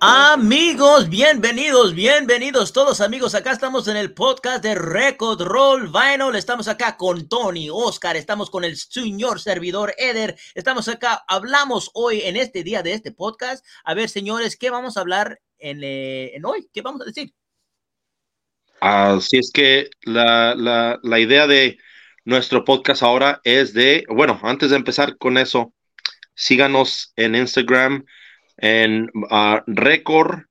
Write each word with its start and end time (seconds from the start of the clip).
Amigos, 0.00 1.08
bienvenidos, 1.08 1.92
bienvenidos 1.92 2.72
todos 2.72 3.00
amigos. 3.00 3.34
Acá 3.34 3.50
estamos 3.50 3.88
en 3.88 3.96
el 3.96 4.14
podcast 4.14 4.62
de 4.62 4.76
Record 4.76 5.42
Roll 5.42 5.88
Vinyl. 5.88 6.36
Estamos 6.36 6.68
acá 6.68 6.96
con 6.96 7.28
Tony, 7.28 7.68
Oscar, 7.68 8.16
estamos 8.16 8.48
con 8.48 8.62
el 8.62 8.76
señor 8.76 9.40
servidor 9.40 9.94
Eder. 9.98 10.38
Estamos 10.54 10.86
acá, 10.88 11.24
hablamos 11.26 11.90
hoy 11.94 12.20
en 12.20 12.36
este 12.36 12.62
día 12.62 12.82
de 12.82 12.92
este 12.92 13.10
podcast. 13.10 13.66
A 13.84 13.94
ver, 13.94 14.08
señores, 14.08 14.56
¿qué 14.56 14.70
vamos 14.70 14.96
a 14.96 15.00
hablar 15.00 15.40
en, 15.58 15.80
eh, 15.82 16.38
hoy? 16.44 16.68
¿Qué 16.72 16.80
vamos 16.80 17.02
a 17.02 17.06
decir? 17.06 17.34
Así 18.80 19.38
es 19.38 19.50
que 19.52 19.90
la, 20.02 20.54
la, 20.54 21.00
la 21.02 21.18
idea 21.18 21.48
de 21.48 21.76
nuestro 22.28 22.62
podcast 22.62 23.02
ahora 23.02 23.40
es 23.42 23.72
de, 23.72 24.04
bueno, 24.10 24.38
antes 24.42 24.68
de 24.68 24.76
empezar 24.76 25.16
con 25.16 25.38
eso, 25.38 25.72
síganos 26.34 27.14
en 27.16 27.34
Instagram 27.34 28.04
en 28.58 29.08
uh, 29.14 29.60
record 29.66 30.42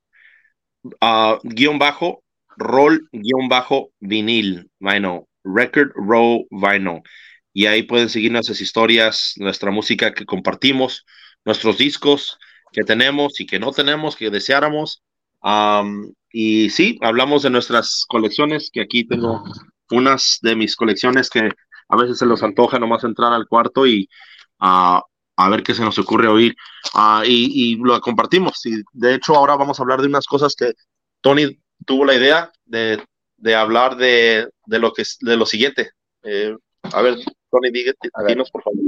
uh, 0.83 1.37
guion 1.43 1.77
bajo 1.77 2.23
roll 2.57 3.07
guion 3.11 3.47
bajo 3.47 3.91
vinil 3.99 4.71
vinyl 4.79 5.25
record 5.43 5.91
row 5.93 6.47
vinyl 6.49 7.03
y 7.53 7.67
ahí 7.67 7.83
pueden 7.83 8.09
seguir 8.09 8.31
nuestras 8.31 8.59
historias 8.59 9.33
nuestra 9.35 9.69
música 9.69 10.15
que 10.15 10.25
compartimos 10.25 11.05
nuestros 11.45 11.77
discos 11.77 12.39
que 12.71 12.85
tenemos 12.85 13.39
y 13.39 13.45
que 13.45 13.59
no 13.59 13.71
tenemos 13.71 14.15
que 14.15 14.31
deseáramos. 14.31 15.03
Um, 15.43 16.11
y 16.31 16.71
sí 16.71 16.97
hablamos 17.01 17.43
de 17.43 17.51
nuestras 17.51 18.03
colecciones 18.07 18.71
que 18.73 18.81
aquí 18.81 19.07
tengo 19.07 19.43
unas 19.91 20.39
de 20.41 20.55
mis 20.55 20.75
colecciones 20.75 21.29
que 21.29 21.51
a 21.89 21.97
veces 21.97 22.17
se 22.17 22.25
los 22.25 22.43
antoja 22.43 22.79
nomás 22.79 23.03
entrar 23.03 23.33
al 23.33 23.47
cuarto 23.47 23.85
y 23.85 24.09
uh, 24.61 24.99
a 25.39 25.49
ver 25.49 25.63
qué 25.63 25.73
se 25.73 25.83
nos 25.83 25.99
ocurre 25.99 26.27
oír 26.27 26.55
uh, 26.95 27.23
y, 27.23 27.73
y, 27.73 27.75
lo 27.75 27.99
compartimos. 28.01 28.65
Y 28.65 28.81
de 28.93 29.15
hecho 29.15 29.35
ahora 29.35 29.55
vamos 29.55 29.79
a 29.79 29.83
hablar 29.83 30.01
de 30.01 30.07
unas 30.07 30.25
cosas 30.25 30.55
que 30.55 30.73
Tony 31.21 31.59
tuvo 31.85 32.05
la 32.05 32.15
idea 32.15 32.51
de, 32.65 33.01
de 33.37 33.55
hablar 33.55 33.95
de, 33.95 34.49
de, 34.65 34.79
lo 34.79 34.93
que 34.93 35.03
de 35.21 35.37
lo 35.37 35.45
siguiente. 35.45 35.91
Eh, 36.23 36.55
a 36.93 37.01
ver, 37.01 37.15
Tony, 37.49 37.71
dinos 37.71 38.51
por 38.51 38.63
favor. 38.63 38.79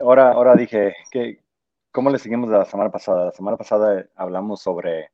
Ahora, 0.00 0.32
ahora 0.32 0.54
dije 0.54 0.94
que 1.10 1.42
cómo 1.90 2.10
le 2.10 2.18
seguimos 2.18 2.50
de 2.50 2.58
la 2.58 2.64
semana 2.64 2.90
pasada. 2.90 3.26
La 3.26 3.32
semana 3.32 3.56
pasada 3.56 4.06
hablamos 4.16 4.62
sobre, 4.62 5.10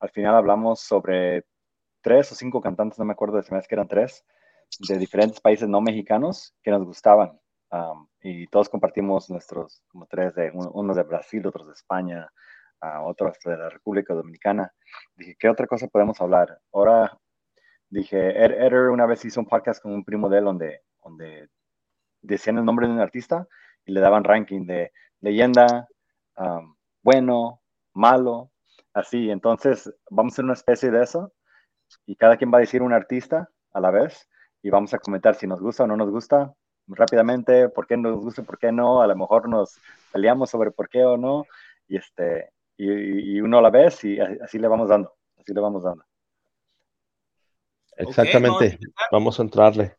al 0.00 0.10
final 0.10 0.34
hablamos 0.34 0.80
sobre 0.80 1.44
tres 2.00 2.32
o 2.32 2.34
cinco 2.34 2.60
cantantes, 2.60 2.98
no 2.98 3.04
me 3.04 3.12
acuerdo 3.12 3.36
de 3.36 3.42
si 3.42 3.50
que 3.50 3.74
eran 3.74 3.88
tres, 3.88 4.24
de 4.78 4.98
diferentes 4.98 5.40
países 5.40 5.68
no 5.68 5.80
mexicanos 5.80 6.54
que 6.62 6.70
nos 6.70 6.84
gustaban. 6.84 7.38
Um, 7.70 8.06
y 8.20 8.46
todos 8.48 8.68
compartimos 8.68 9.30
nuestros, 9.30 9.82
como 9.88 10.06
tres, 10.06 10.34
de, 10.34 10.50
unos 10.52 10.96
de 10.96 11.02
Brasil, 11.02 11.46
otros 11.46 11.66
de 11.66 11.72
España, 11.72 12.30
uh, 12.82 13.04
otros 13.04 13.38
de 13.44 13.56
la 13.56 13.70
República 13.70 14.14
Dominicana. 14.14 14.72
Dije, 15.16 15.36
¿qué 15.38 15.48
otra 15.48 15.66
cosa 15.66 15.88
podemos 15.88 16.20
hablar? 16.20 16.60
Ahora, 16.72 17.18
dije, 17.88 18.44
Eder 18.44 18.90
una 18.90 19.06
vez 19.06 19.24
hizo 19.24 19.40
un 19.40 19.46
podcast 19.46 19.82
con 19.82 19.92
un 19.92 20.04
primo 20.04 20.28
de 20.28 20.38
él 20.38 20.44
donde, 20.44 20.82
donde 21.02 21.48
decían 22.20 22.58
el 22.58 22.64
nombre 22.64 22.86
de 22.86 22.92
un 22.92 23.00
artista 23.00 23.46
y 23.86 23.92
le 23.92 24.00
daban 24.00 24.24
ranking 24.24 24.66
de 24.66 24.92
leyenda, 25.20 25.88
um, 26.36 26.76
bueno, 27.02 27.62
malo, 27.94 28.50
así. 28.92 29.30
Entonces, 29.30 29.92
vamos 30.10 30.32
a 30.32 30.34
hacer 30.34 30.44
una 30.44 30.54
especie 30.54 30.90
de 30.90 31.02
eso 31.02 31.32
y 32.06 32.16
cada 32.16 32.36
quien 32.36 32.52
va 32.52 32.58
a 32.58 32.60
decir 32.60 32.82
un 32.82 32.92
artista 32.92 33.48
a 33.72 33.80
la 33.80 33.90
vez 33.90 34.28
y 34.62 34.70
vamos 34.70 34.94
a 34.94 34.98
comentar 34.98 35.34
si 35.34 35.46
nos 35.46 35.60
gusta 35.60 35.84
o 35.84 35.86
no 35.86 35.96
nos 35.96 36.10
gusta 36.10 36.54
rápidamente, 36.86 37.68
por 37.68 37.86
qué 37.86 37.96
nos 37.96 38.16
gusta, 38.20 38.42
por 38.42 38.58
qué 38.58 38.72
no, 38.72 39.02
a 39.02 39.06
lo 39.06 39.16
mejor 39.16 39.48
nos 39.48 39.78
peleamos 40.12 40.50
sobre 40.50 40.70
por 40.70 40.88
qué 40.88 41.04
o 41.04 41.16
no, 41.16 41.46
y, 41.88 41.96
este, 41.96 42.50
y, 42.76 43.36
y 43.36 43.40
uno 43.40 43.58
a 43.58 43.62
la 43.62 43.70
vez 43.70 44.02
y 44.04 44.18
así 44.18 44.58
le 44.58 44.68
vamos 44.68 44.88
dando, 44.88 45.14
así 45.38 45.52
le 45.52 45.60
vamos 45.60 45.82
dando. 45.82 46.04
Exactamente, 47.96 48.50
okay, 48.50 48.78
vamos 49.10 49.38
a 49.38 49.42
entrarle. 49.42 49.96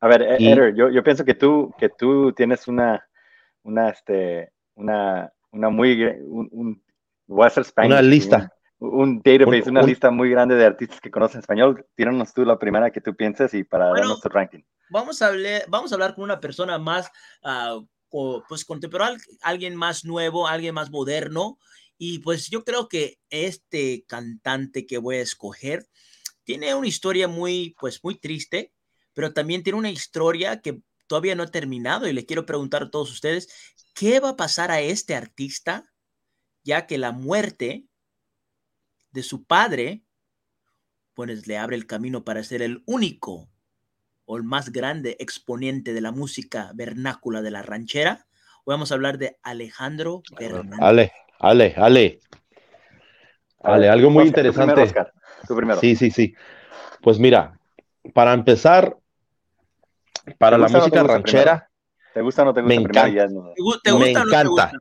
A 0.00 0.08
ver, 0.08 0.40
y... 0.40 0.48
Eder, 0.48 0.74
yo, 0.74 0.90
yo, 0.90 1.02
pienso 1.02 1.24
que 1.24 1.34
tú, 1.34 1.74
que 1.76 1.88
tú 1.88 2.32
tienes 2.32 2.68
una, 2.68 3.04
una, 3.62 3.90
este, 3.90 4.52
una, 4.74 5.32
una 5.50 5.70
muy, 5.70 6.04
un, 6.04 6.48
un 6.52 6.82
voy 7.26 7.44
a 7.44 7.48
hacer 7.48 7.64
Spanish, 7.64 7.92
una 7.92 8.02
lista. 8.02 8.52
Un, 8.80 9.20
database, 9.22 9.70
un, 9.70 9.78
una 9.78 9.82
lista 9.82 10.10
muy 10.10 10.30
grande 10.30 10.54
de 10.54 10.64
artistas 10.64 11.00
que 11.00 11.10
conocen 11.10 11.40
español. 11.40 11.84
Tíranos 11.96 12.32
tú 12.32 12.44
la 12.44 12.58
primera 12.58 12.90
que 12.90 13.00
tú 13.00 13.14
pienses 13.14 13.52
y 13.54 13.64
para 13.64 13.88
bueno, 13.88 14.00
dar 14.00 14.06
nuestro 14.08 14.30
ranking. 14.30 14.62
Vamos 14.90 15.20
a, 15.20 15.26
hablar, 15.28 15.64
vamos 15.68 15.90
a 15.90 15.96
hablar 15.96 16.14
con 16.14 16.24
una 16.24 16.40
persona 16.40 16.78
más, 16.78 17.10
uh, 17.42 17.84
pues 18.48 18.64
contemporánea, 18.64 19.18
alguien 19.42 19.74
más 19.74 20.04
nuevo, 20.04 20.46
alguien 20.46 20.74
más 20.74 20.90
moderno. 20.90 21.58
Y 21.98 22.20
pues 22.20 22.48
yo 22.48 22.64
creo 22.64 22.88
que 22.88 23.18
este 23.28 24.04
cantante 24.06 24.86
que 24.86 24.98
voy 24.98 25.16
a 25.16 25.22
escoger 25.22 25.84
tiene 26.44 26.74
una 26.74 26.86
historia 26.86 27.26
muy, 27.26 27.74
pues 27.80 28.02
muy 28.04 28.14
triste, 28.14 28.72
pero 29.12 29.32
también 29.34 29.64
tiene 29.64 29.78
una 29.78 29.90
historia 29.90 30.60
que 30.60 30.80
todavía 31.08 31.34
no 31.34 31.42
ha 31.42 31.50
terminado 31.50 32.06
y 32.06 32.12
le 32.12 32.24
quiero 32.24 32.46
preguntar 32.46 32.84
a 32.84 32.90
todos 32.90 33.10
ustedes, 33.10 33.74
¿qué 33.94 34.20
va 34.20 34.30
a 34.30 34.36
pasar 34.36 34.70
a 34.70 34.80
este 34.80 35.16
artista 35.16 35.92
ya 36.62 36.86
que 36.86 36.98
la 36.98 37.12
muerte 37.12 37.87
de 39.10 39.22
su 39.22 39.44
padre, 39.44 40.02
pues 41.14 41.46
le 41.46 41.58
abre 41.58 41.76
el 41.76 41.86
camino 41.86 42.24
para 42.24 42.42
ser 42.42 42.62
el 42.62 42.82
único 42.86 43.48
o 44.24 44.36
el 44.36 44.44
más 44.44 44.70
grande 44.70 45.16
exponente 45.20 45.92
de 45.92 46.00
la 46.00 46.12
música 46.12 46.70
vernácula 46.74 47.42
de 47.42 47.50
la 47.50 47.62
ranchera. 47.62 48.26
Hoy 48.64 48.74
vamos 48.74 48.92
a 48.92 48.94
hablar 48.94 49.18
de 49.18 49.38
Alejandro 49.42 50.22
Fernández. 50.36 50.78
Ale, 50.80 51.12
Ale, 51.40 51.74
Ale. 51.76 52.20
Ale, 53.62 53.88
algo 53.88 54.10
muy 54.10 54.24
Oscar, 54.24 54.46
interesante. 54.46 54.72
Tú 54.72 54.74
primero, 54.74 54.86
Oscar. 54.86 55.12
Tú 55.48 55.56
primero. 55.56 55.80
Sí, 55.80 55.96
sí, 55.96 56.10
sí. 56.10 56.34
Pues 57.02 57.18
mira, 57.18 57.58
para 58.14 58.32
empezar, 58.32 58.96
para 60.38 60.58
la 60.58 60.68
música 60.68 61.02
no 61.02 61.06
te 61.06 61.12
ranchera. 61.14 61.70
¿Te 62.14 62.20
gusta 62.20 62.42
o 62.42 62.44
no 62.44 62.54
te 62.54 62.60
gusta? 62.62 62.68
Me 62.68 62.82
encanta. 62.82 63.26
No... 63.28 63.52
¿Te 63.54 63.62
gusta 63.62 63.94
me 63.94 63.96
o 63.96 63.98
no 63.98 64.06
encanta. 64.06 64.42
te 64.42 64.48
gusta? 64.48 64.72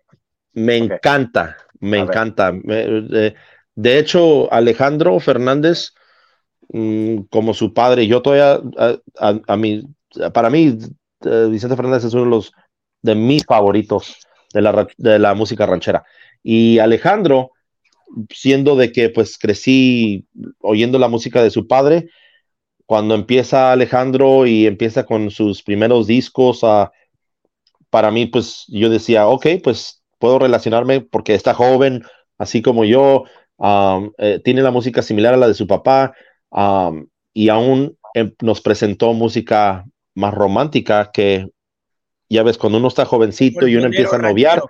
Me 0.54 0.78
encanta, 0.78 1.58
me 1.80 2.00
A 2.00 2.04
encanta. 2.04 2.52
Me- 2.52 2.86
De, 3.02 3.36
de 3.78 4.00
hecho, 4.00 4.52
Alejandro 4.52 5.20
Fernández, 5.20 5.94
mm, 6.70 7.20
como 7.30 7.54
su 7.54 7.76
padre, 7.76 8.08
yo 8.08 8.24
todavía, 8.24 8.60
a, 9.20 9.56
mí, 9.56 9.84
para 10.34 10.50
mí, 10.50 10.80
eh, 11.24 11.48
Vicente 11.52 11.76
Fernández 11.76 12.04
es 12.04 12.14
uno 12.16 12.24
de 12.24 12.30
los 12.32 12.52
de 13.04 13.14
mis 13.14 13.46
favoritos 13.46 14.18
de 14.52 14.62
la, 14.64 14.88
de 14.98 15.20
la 15.20 15.36
música 15.36 15.68
ranchera. 15.68 16.04
Y 16.42 16.80
Alejandro, 16.80 17.52
siendo 18.32 18.76
de 18.76 18.92
que 18.92 19.10
pues 19.10 19.38
crecí 19.38 20.26
oyendo 20.60 20.98
la 20.98 21.08
música 21.08 21.44
de 21.44 21.52
su 21.52 21.68
padre, 21.68 22.10
cuando 22.88 23.14
empieza 23.14 23.72
Alejandro 23.72 24.48
y 24.48 24.66
empieza 24.66 25.06
con 25.06 25.30
sus 25.30 25.62
primeros 25.62 26.08
discos, 26.08 26.62
para 27.92 28.10
mí, 28.10 28.26
pues 28.26 28.66
yo 28.70 28.90
decía, 28.90 29.28
ok, 29.28 29.46
pues 29.64 30.02
puedo 30.18 30.40
relacionarme 30.40 31.02
porque 31.02 31.36
está 31.36 31.54
joven, 31.54 32.02
así 32.40 32.64
como 32.64 32.84
yo, 32.84 33.26
um, 33.58 34.12
eh, 34.18 34.40
tiene 34.44 34.62
la 34.62 34.72
música 34.72 35.02
similar 35.02 35.34
a 35.34 35.38
la 35.38 35.48
de 35.48 35.54
su 35.54 35.68
papá, 35.68 36.14
um, 36.50 37.08
y 37.34 37.50
aún 37.50 37.98
eh, 38.14 38.34
nos 38.42 38.62
presentó 38.62 39.14
música 39.14 39.86
más 40.16 40.34
romántica 40.34 41.12
que, 41.14 41.48
ya 42.30 42.44
ves, 42.44 42.58
cuando 42.58 42.80
uno 42.80 42.88
está 42.88 43.06
jovencito 43.06 43.68
y 43.68 43.76
uno 43.76 43.88
Bolero 43.88 43.88
empieza 43.88 44.16
a 44.16 44.20
noviar, 44.20 44.64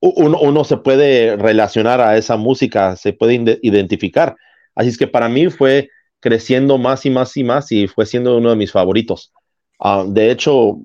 uno, 0.00 0.38
uno 0.40 0.64
se 0.64 0.78
puede 0.78 1.36
relacionar 1.36 2.00
a 2.00 2.16
esa 2.16 2.36
música, 2.36 2.96
se 2.96 3.12
puede 3.12 3.58
identificar. 3.62 4.34
Así 4.74 4.88
es 4.88 4.96
que 4.96 5.06
para 5.06 5.28
mí 5.28 5.50
fue 5.50 5.90
creciendo 6.20 6.78
más 6.78 7.04
y 7.04 7.10
más 7.10 7.36
y 7.36 7.44
más 7.44 7.70
y 7.72 7.86
fue 7.86 8.06
siendo 8.06 8.38
uno 8.38 8.50
de 8.50 8.56
mis 8.56 8.72
favoritos. 8.72 9.32
Ah, 9.78 10.04
de 10.06 10.30
hecho, 10.30 10.78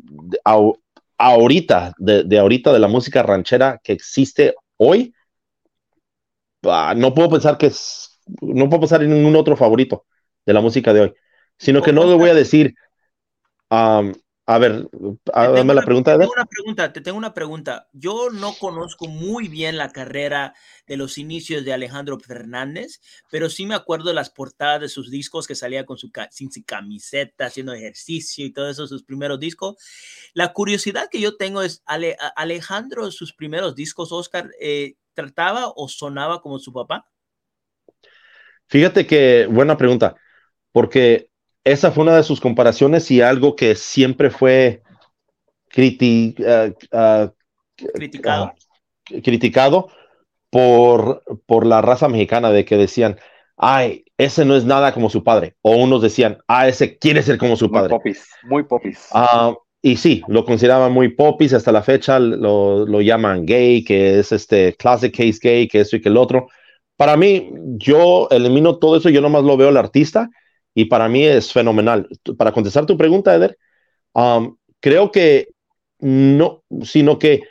au- 0.43 0.79
ahorita, 1.17 1.93
de, 1.97 2.23
de 2.23 2.39
ahorita 2.39 2.73
de 2.73 2.79
la 2.79 2.87
música 2.87 3.23
ranchera 3.23 3.79
que 3.83 3.93
existe 3.93 4.53
hoy, 4.77 5.13
ah, 6.71 6.93
no 6.95 7.13
puedo 7.13 7.29
pensar 7.29 7.57
que 7.57 7.67
es, 7.67 8.19
no 8.41 8.69
puedo 8.69 8.81
pensar 8.81 9.03
en 9.03 9.13
ningún 9.13 9.35
otro 9.35 9.55
favorito 9.55 10.05
de 10.45 10.53
la 10.53 10.61
música 10.61 10.93
de 10.93 11.01
hoy, 11.01 11.13
sino 11.57 11.81
que 11.81 11.93
no 11.93 12.05
le 12.05 12.15
voy 12.15 12.29
a 12.29 12.33
decir, 12.33 12.75
um, 13.69 14.13
a 14.47 14.57
ver, 14.59 14.87
dame 15.33 15.73
la 15.73 15.81
pregunta, 15.83 16.13
te 16.13 16.19
tengo 16.19 16.33
una 16.35 16.45
pregunta, 16.45 16.93
te 16.93 17.01
tengo 17.01 17.17
una 17.17 17.33
pregunta. 17.33 17.87
Yo 17.93 18.29
no 18.29 18.53
conozco 18.53 19.07
muy 19.07 19.47
bien 19.47 19.77
la 19.77 19.89
carrera 19.89 20.53
de 20.85 20.97
los 20.97 21.17
inicios 21.17 21.65
de 21.65 21.73
Alejandro 21.73 22.19
Fernández, 22.19 23.01
pero 23.31 23.49
sí 23.49 23.65
me 23.65 23.73
acuerdo 23.73 24.09
de 24.09 24.13
las 24.15 24.29
portadas 24.29 24.81
de 24.81 24.89
sus 24.89 25.09
discos 25.09 25.47
que 25.47 25.55
salía 25.55 25.85
con 25.85 25.97
su 25.97 26.11
sin 26.29 26.51
su 26.51 26.63
camiseta, 26.63 27.47
haciendo 27.47 27.73
ejercicio 27.73 28.45
y 28.45 28.51
todo 28.53 28.69
eso, 28.69 28.85
sus 28.85 29.03
primeros 29.03 29.39
discos. 29.39 29.77
La 30.35 30.53
curiosidad 30.53 31.09
que 31.09 31.19
yo 31.21 31.37
tengo 31.37 31.63
es, 31.63 31.81
Ale- 31.85 32.17
Alejandro, 32.35 33.09
sus 33.11 33.33
primeros 33.33 33.73
discos, 33.75 34.11
Oscar, 34.11 34.51
eh, 34.59 34.95
¿trataba 35.15 35.71
o 35.75 35.87
sonaba 35.87 36.41
como 36.41 36.59
su 36.59 36.71
papá? 36.71 37.09
Fíjate 38.67 39.07
que 39.07 39.47
buena 39.49 39.77
pregunta, 39.77 40.15
porque 40.71 41.29
esa 41.63 41.91
fue 41.91 42.03
una 42.03 42.15
de 42.15 42.23
sus 42.23 42.39
comparaciones 42.39 43.09
y 43.09 43.21
algo 43.21 43.55
que 43.55 43.75
siempre 43.75 44.29
fue 44.29 44.83
criticado. 45.69 47.25
criticado 49.23 49.89
por, 50.49 51.23
por 51.45 51.65
la 51.65 51.81
raza 51.81 52.07
mexicana 52.07 52.51
de 52.51 52.65
que 52.65 52.77
decían, 52.77 53.19
ay, 53.57 54.05
ese 54.17 54.45
no 54.45 54.55
es 54.55 54.65
nada 54.65 54.93
como 54.93 55.09
su 55.09 55.23
padre. 55.23 55.55
O 55.61 55.75
unos 55.75 56.01
decían, 56.01 56.37
ah, 56.47 56.67
ese 56.67 56.97
quiere 56.97 57.21
ser 57.23 57.37
como 57.37 57.55
su 57.55 57.69
padre. 57.71 57.89
Muy 57.89 57.99
popis, 57.99 58.29
muy 58.43 58.63
popis. 58.63 59.07
Ah, 59.11 59.53
y 59.85 59.97
sí, 59.97 60.23
lo 60.27 60.45
consideraban 60.45 60.91
muy 60.91 61.09
popis, 61.09 61.53
hasta 61.53 61.71
la 61.71 61.83
fecha 61.83 62.17
lo, 62.17 62.87
lo, 62.87 63.01
llaman 63.01 63.45
gay, 63.45 63.83
que 63.83 64.17
es 64.17 64.31
este 64.31 64.73
classic 64.73 65.15
case 65.15 65.37
gay, 65.39 65.67
que 65.67 65.81
eso 65.81 65.95
y 65.95 66.01
que 66.01 66.09
el 66.09 66.17
otro. 66.17 66.47
Para 66.97 67.15
mí, 67.15 67.51
yo 67.77 68.27
elimino 68.31 68.79
todo 68.79 68.97
eso, 68.97 69.09
yo 69.09 69.21
nomás 69.21 69.43
lo 69.43 69.55
veo 69.57 69.69
al 69.69 69.77
artista 69.77 70.27
y 70.73 70.85
para 70.85 71.07
mí 71.07 71.23
es 71.23 71.53
fenomenal. 71.53 72.07
Para 72.35 72.51
contestar 72.51 72.87
tu 72.87 72.97
pregunta, 72.97 73.35
Eder, 73.35 73.59
um, 74.13 74.55
creo 74.79 75.11
que 75.11 75.49
no, 75.99 76.63
sino 76.81 77.19
que 77.19 77.43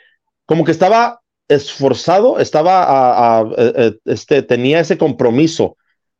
como 0.45 0.65
que 0.65 0.71
estaba 0.71 1.21
esforzado, 1.47 2.39
estaba 2.39 2.83
a, 2.83 3.39
a, 3.39 3.41
eh, 3.57 3.73
eh, 3.77 3.97
este, 4.03 4.41
tenía 4.41 4.81
ese 4.81 4.97
compromiso 4.97 5.77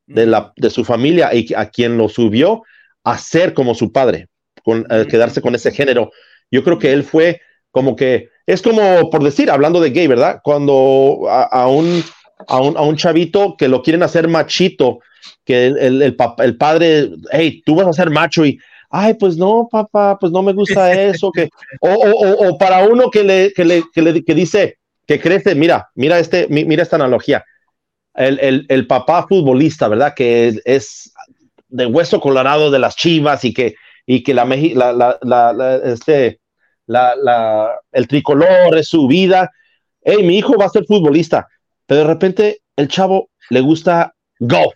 de, 0.07 0.27
la, 0.27 0.53
de 0.55 0.69
su 0.69 0.85
familia 0.85 1.33
y 1.33 1.53
a 1.53 1.69
quien 1.69 1.97
lo 1.97 2.07
subió 2.07 2.63
a 3.03 3.17
ser 3.17 3.53
como 3.53 3.75
su 3.75 3.91
padre, 3.91 4.29
eh, 4.65 5.05
quedarse 5.09 5.41
con 5.41 5.55
ese 5.55 5.71
género. 5.71 6.11
Yo 6.51 6.63
creo 6.63 6.79
que 6.79 6.93
él 6.93 7.03
fue 7.03 7.41
como 7.71 7.95
que, 7.95 8.29
es 8.45 8.61
como 8.61 9.09
por 9.09 9.23
decir, 9.23 9.51
hablando 9.51 9.81
de 9.81 9.89
gay, 9.89 10.07
¿verdad? 10.07 10.39
Cuando 10.43 11.25
a, 11.29 11.67
un, 11.67 12.03
a, 12.47 12.61
un, 12.61 12.77
a 12.77 12.81
un 12.81 12.95
chavito 12.95 13.55
que 13.57 13.67
lo 13.67 13.81
quieren 13.81 14.03
hacer 14.03 14.27
machito, 14.27 14.99
que 15.43 15.67
el, 15.67 15.77
el, 15.77 16.01
el, 16.01 16.17
el, 16.37 16.57
padre, 16.57 17.09
hey, 17.31 17.61
tú 17.65 17.75
vas 17.75 17.87
a 17.87 17.93
ser 17.93 18.09
macho 18.09 18.45
y, 18.45 18.59
ay, 18.89 19.15
pues 19.15 19.37
no, 19.37 19.67
papá, 19.69 20.17
pues 20.19 20.31
no 20.31 20.41
me 20.41 20.53
gusta 20.53 20.93
eso, 20.93 21.31
que, 21.31 21.49
o, 21.81 21.89
o, 21.89 22.49
o, 22.49 22.57
para 22.57 22.87
uno 22.87 23.09
que 23.09 23.23
le, 23.23 23.53
que 23.53 23.65
le, 23.65 23.83
que 23.93 24.01
le 24.01 24.23
que 24.23 24.33
dice, 24.33 24.77
que 25.05 25.19
crece, 25.19 25.55
mira, 25.55 25.89
mira, 25.95 26.19
este, 26.19 26.47
mira 26.49 26.83
esta 26.83 26.95
analogía, 26.95 27.43
el, 28.15 28.65
el, 28.69 28.87
papá 28.87 29.27
futbolista, 29.27 29.87
¿verdad? 29.87 30.13
Que 30.15 30.61
es 30.63 31.13
de 31.67 31.85
hueso 31.85 32.21
colorado 32.21 32.71
de 32.71 32.79
las 32.79 32.95
chivas 32.95 33.43
y 33.43 33.53
que, 33.53 33.75
y 34.05 34.23
que 34.23 34.33
la, 34.33 34.45
la, 34.45 35.17
la, 35.21 35.75
este, 35.83 36.39
la, 36.85 37.79
el 37.91 38.07
tricolor 38.07 38.77
es 38.77 38.87
su 38.87 39.07
vida. 39.07 39.51
Hey, 40.01 40.23
mi 40.23 40.37
hijo 40.37 40.55
va 40.57 40.65
a 40.65 40.69
ser 40.69 40.85
futbolista, 40.85 41.47
pero 41.85 42.01
de 42.01 42.07
repente 42.07 42.59
el 42.75 42.87
chavo 42.87 43.29
le 43.49 43.61
gusta 43.61 44.13
golf, 44.39 44.73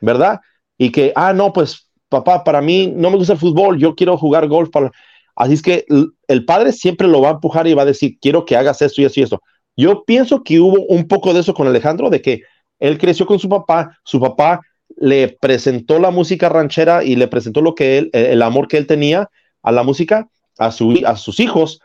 ¿verdad? 0.00 0.40
Y 0.78 0.92
que, 0.92 1.12
ah, 1.16 1.32
no, 1.32 1.52
pues 1.52 1.88
papá, 2.08 2.44
para 2.44 2.60
mí 2.60 2.92
no 2.94 3.10
me 3.10 3.16
gusta 3.16 3.34
el 3.34 3.38
fútbol, 3.38 3.78
yo 3.78 3.94
quiero 3.94 4.16
jugar 4.16 4.48
golf. 4.48 4.70
Para... 4.70 4.90
Así 5.34 5.54
es 5.54 5.62
que 5.62 5.86
el 6.28 6.44
padre 6.44 6.72
siempre 6.72 7.08
lo 7.08 7.20
va 7.20 7.28
a 7.28 7.32
empujar 7.32 7.66
y 7.66 7.74
va 7.74 7.82
a 7.82 7.86
decir, 7.86 8.18
quiero 8.20 8.44
que 8.44 8.56
hagas 8.56 8.82
esto 8.82 9.00
y 9.00 9.04
esto 9.04 9.20
y 9.20 9.22
esto. 9.22 9.40
Yo 9.76 10.04
pienso 10.04 10.42
que 10.42 10.60
hubo 10.60 10.84
un 10.86 11.08
poco 11.08 11.32
de 11.32 11.40
eso 11.40 11.54
con 11.54 11.66
Alejandro, 11.66 12.10
de 12.10 12.20
que 12.20 12.42
él 12.78 12.98
creció 12.98 13.26
con 13.26 13.38
su 13.38 13.48
papá, 13.48 13.96
su 14.04 14.20
papá 14.20 14.60
le 15.00 15.36
presentó 15.40 15.98
la 15.98 16.10
música 16.10 16.50
ranchera 16.50 17.02
y 17.02 17.16
le 17.16 17.26
presentó 17.26 17.62
lo 17.62 17.74
que 17.74 17.98
él, 17.98 18.10
el 18.12 18.42
amor 18.42 18.68
que 18.68 18.76
él 18.76 18.86
tenía 18.86 19.30
a 19.62 19.72
la 19.72 19.82
música 19.82 20.28
a, 20.58 20.70
su, 20.70 21.02
a 21.04 21.16
sus 21.16 21.40
hijos. 21.40 21.80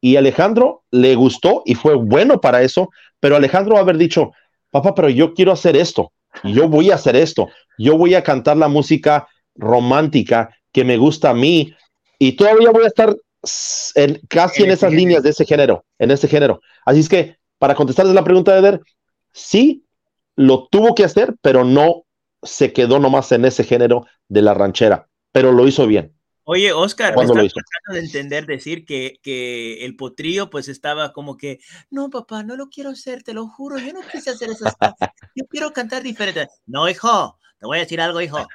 Y 0.00 0.16
Alejandro 0.16 0.84
le 0.92 1.16
gustó 1.16 1.62
y 1.66 1.74
fue 1.74 1.94
bueno 1.94 2.40
para 2.40 2.62
eso, 2.62 2.88
pero 3.18 3.36
Alejandro 3.36 3.74
va 3.74 3.80
a 3.80 3.82
haber 3.82 3.98
dicho, 3.98 4.30
papá, 4.70 4.94
pero 4.94 5.10
yo 5.10 5.34
quiero 5.34 5.52
hacer 5.52 5.76
esto, 5.76 6.12
yo 6.44 6.68
voy 6.68 6.90
a 6.90 6.94
hacer 6.94 7.16
esto, 7.16 7.48
yo 7.76 7.98
voy 7.98 8.14
a 8.14 8.22
cantar 8.22 8.56
la 8.56 8.68
música 8.68 9.26
romántica 9.56 10.56
que 10.72 10.84
me 10.84 10.96
gusta 10.96 11.30
a 11.30 11.34
mí 11.34 11.74
y 12.20 12.32
todavía 12.32 12.70
voy 12.70 12.84
a 12.84 12.88
estar 12.88 13.14
en, 13.96 14.20
casi 14.28 14.62
en, 14.62 14.70
esas 14.70 14.92
líneas 14.92 15.24
de 15.24 15.30
ese 15.30 15.44
género, 15.44 15.84
en 15.98 16.12
ese 16.12 16.28
género. 16.28 16.60
Así 16.86 17.00
es 17.00 17.08
que, 17.08 17.36
para 17.58 17.74
contestarles 17.74 18.14
la 18.14 18.24
pregunta 18.24 18.52
de 18.52 18.60
Eder, 18.60 18.80
sí, 19.32 19.84
lo 20.36 20.68
tuvo 20.68 20.94
que 20.94 21.04
hacer, 21.04 21.34
pero 21.42 21.64
no 21.64 22.04
se 22.42 22.72
quedó 22.72 22.98
nomás 22.98 23.32
en 23.32 23.44
ese 23.44 23.64
género 23.64 24.06
de 24.28 24.42
la 24.42 24.54
ranchera, 24.54 25.08
pero 25.32 25.52
lo 25.52 25.66
hizo 25.66 25.86
bien. 25.86 26.16
Oye, 26.44 26.72
Oscar, 26.72 27.14
me 27.16 27.22
estás 27.22 27.34
tratando 27.34 27.92
de 27.92 28.00
entender, 28.00 28.46
decir 28.46 28.84
que, 28.84 29.20
que, 29.22 29.84
el 29.84 29.94
potrillo 29.94 30.50
pues 30.50 30.68
estaba 30.68 31.12
como 31.12 31.36
que, 31.36 31.60
no, 31.90 32.10
papá, 32.10 32.42
no 32.42 32.56
lo 32.56 32.68
quiero 32.68 32.90
hacer, 32.90 33.22
te 33.22 33.34
lo 33.34 33.46
juro, 33.46 33.78
yo 33.78 33.92
no 33.92 34.00
quise 34.10 34.30
hacer 34.30 34.50
esas 34.50 34.74
cosas, 34.76 35.10
yo 35.36 35.44
quiero 35.48 35.72
cantar 35.72 36.02
diferente. 36.02 36.48
No, 36.66 36.88
hijo, 36.88 37.38
te 37.60 37.66
voy 37.66 37.76
a 37.76 37.82
decir 37.82 38.00
algo, 38.00 38.20
hijo, 38.20 38.48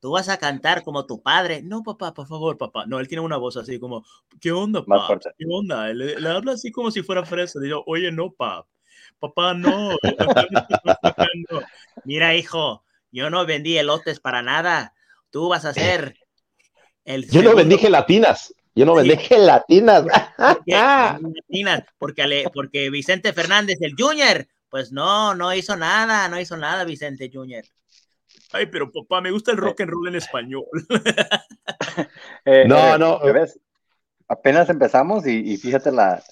tú 0.00 0.10
vas 0.10 0.28
a 0.28 0.38
cantar 0.38 0.82
como 0.82 1.06
tu 1.06 1.22
padre. 1.22 1.62
No, 1.62 1.82
papá, 1.82 2.12
por 2.12 2.26
favor, 2.26 2.58
papá. 2.58 2.86
No, 2.86 2.98
él 2.98 3.06
tiene 3.06 3.22
una 3.22 3.36
voz 3.36 3.56
así 3.56 3.78
como, 3.78 4.04
¿qué 4.40 4.50
onda, 4.50 4.84
papá? 4.84 5.20
¿Qué 5.38 5.44
onda? 5.48 5.92
Le, 5.92 6.18
le, 6.18 6.28
habla 6.28 6.52
así 6.52 6.72
como 6.72 6.90
si 6.90 7.02
fuera 7.02 7.24
fresa. 7.24 7.60
Digo, 7.60 7.84
oye, 7.86 8.10
no, 8.10 8.32
papá 8.32 8.66
papá, 9.18 9.54
no. 9.54 9.96
Mira, 12.04 12.34
hijo, 12.34 12.84
yo 13.10 13.30
no 13.30 13.46
vendí 13.46 13.78
elotes 13.78 14.20
para 14.20 14.42
nada. 14.42 14.94
Tú 15.30 15.48
vas 15.48 15.64
a 15.64 15.74
ser 15.74 16.16
el. 17.04 17.28
Yo 17.28 17.42
no 17.42 17.54
vendí 17.54 17.78
gelatinas. 17.78 18.54
Yo 18.74 18.86
no 18.86 18.94
vendí 18.94 19.16
gelatinas. 19.16 20.04
Porque, 21.98 22.44
porque, 22.52 22.90
Vicente 22.90 23.32
Fernández, 23.32 23.78
el 23.80 23.94
Junior, 23.98 24.46
pues 24.68 24.92
no, 24.92 25.34
no 25.34 25.52
hizo 25.52 25.76
nada, 25.76 26.28
no 26.28 26.38
hizo 26.40 26.56
nada 26.56 26.84
Vicente 26.84 27.30
Junior. 27.32 27.64
Ay, 28.52 28.66
pero 28.66 28.90
papá, 28.90 29.20
me 29.20 29.30
gusta 29.30 29.50
el 29.50 29.56
rock 29.56 29.80
and 29.80 29.90
roll 29.90 30.08
en 30.08 30.16
español. 30.16 30.64
Eh, 32.44 32.64
no, 32.66 32.94
eh, 32.94 32.98
no. 32.98 33.20
Apenas 34.28 34.70
empezamos 34.70 35.26
y, 35.26 35.56
fíjate 35.56 35.90
la, 35.90 36.22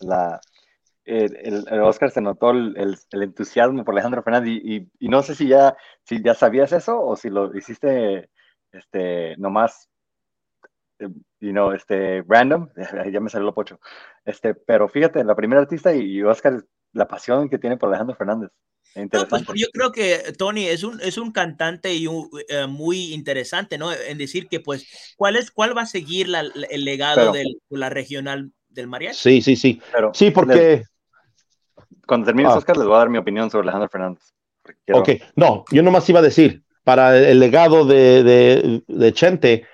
el, 1.06 1.64
Oscar 1.82 2.10
se 2.10 2.20
notó 2.20 2.50
el, 2.50 2.98
entusiasmo 3.12 3.84
por 3.84 3.94
Alejandro 3.94 4.22
Fernández 4.22 4.60
y, 4.62 4.88
no 5.00 5.22
sé 5.22 5.34
si 5.34 5.48
ya, 5.48 5.76
si 6.02 6.22
ya 6.22 6.34
sabías 6.34 6.72
eso 6.72 7.00
o 7.00 7.16
si 7.16 7.30
lo 7.30 7.56
hiciste 7.56 8.28
este, 8.72 9.36
nomás, 9.38 9.88
eh, 10.98 11.08
you 11.40 11.52
know, 11.52 11.72
este, 11.72 12.22
random, 12.26 12.68
ya 13.12 13.20
me 13.20 13.30
salió 13.30 13.46
lo 13.46 13.54
pocho. 13.54 13.80
Este, 14.24 14.54
pero 14.54 14.88
fíjate, 14.88 15.24
la 15.24 15.36
primera 15.36 15.62
artista 15.62 15.94
y, 15.94 16.22
Oscar, 16.22 16.64
la 16.92 17.06
pasión 17.06 17.48
que 17.48 17.58
tiene 17.58 17.76
por 17.76 17.88
Alejandro 17.88 18.16
Fernández. 18.16 18.50
No, 18.94 19.28
pues 19.28 19.44
yo 19.56 19.66
creo 19.74 19.92
que 19.92 20.32
Tony 20.38 20.68
es 20.68 20.82
un, 20.82 20.98
es 21.02 21.18
un 21.18 21.30
cantante 21.30 21.92
y 21.92 22.06
eh, 22.48 22.66
muy 22.66 23.12
interesante, 23.12 23.76
¿no? 23.76 23.92
En 23.92 24.16
decir 24.16 24.48
que, 24.48 24.60
pues, 24.60 25.14
¿cuál, 25.18 25.36
es, 25.36 25.50
cuál 25.50 25.76
va 25.76 25.82
a 25.82 25.86
seguir 25.86 26.28
la, 26.28 26.40
el 26.70 26.84
legado 26.84 27.30
de 27.32 27.44
la 27.68 27.90
regional 27.90 28.52
del 28.70 28.86
mariachi? 28.86 29.18
Sí, 29.18 29.42
sí, 29.42 29.56
sí. 29.56 29.82
Pero, 29.92 30.12
sí, 30.14 30.30
porque 30.30 30.84
cuando 32.06 32.26
termine 32.26 32.48
ah. 32.48 32.56
Oscar, 32.56 32.76
les 32.76 32.86
voy 32.86 32.94
a 32.94 32.98
dar 32.98 33.10
mi 33.10 33.18
opinión 33.18 33.50
sobre 33.50 33.64
Alejandro 33.64 33.88
Fernández. 33.88 34.32
Ok, 34.92 35.10
no, 35.34 35.64
yo 35.70 35.82
nomás 35.82 36.08
iba 36.08 36.20
a 36.20 36.22
decir, 36.22 36.64
para 36.84 37.16
el 37.16 37.38
legado 37.38 37.84
de, 37.84 38.22
de, 38.22 38.82
de 38.86 39.12
Chente, 39.12 39.66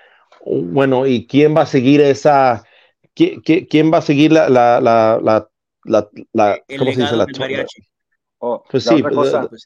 bueno, 0.45 1.07
¿y 1.07 1.25
quién 1.25 1.55
va 1.55 1.61
a 1.61 1.65
seguir 1.65 2.01
esa, 2.01 2.63
quién, 3.13 3.41
quién 3.41 3.91
va 3.91 3.99
a 3.99 4.01
seguir 4.01 4.31
la, 4.31 4.49
la, 4.49 4.79
la, 4.81 5.19
la, 5.83 6.09
la 6.31 6.59
¿cómo 6.77 6.91
se 6.91 7.01
dice? 7.01 7.15
La, 7.15 7.25
oh, 8.39 8.63
pues 8.69 8.83
sí, 8.83 9.01
pues, 9.01 9.31
pues, 9.49 9.65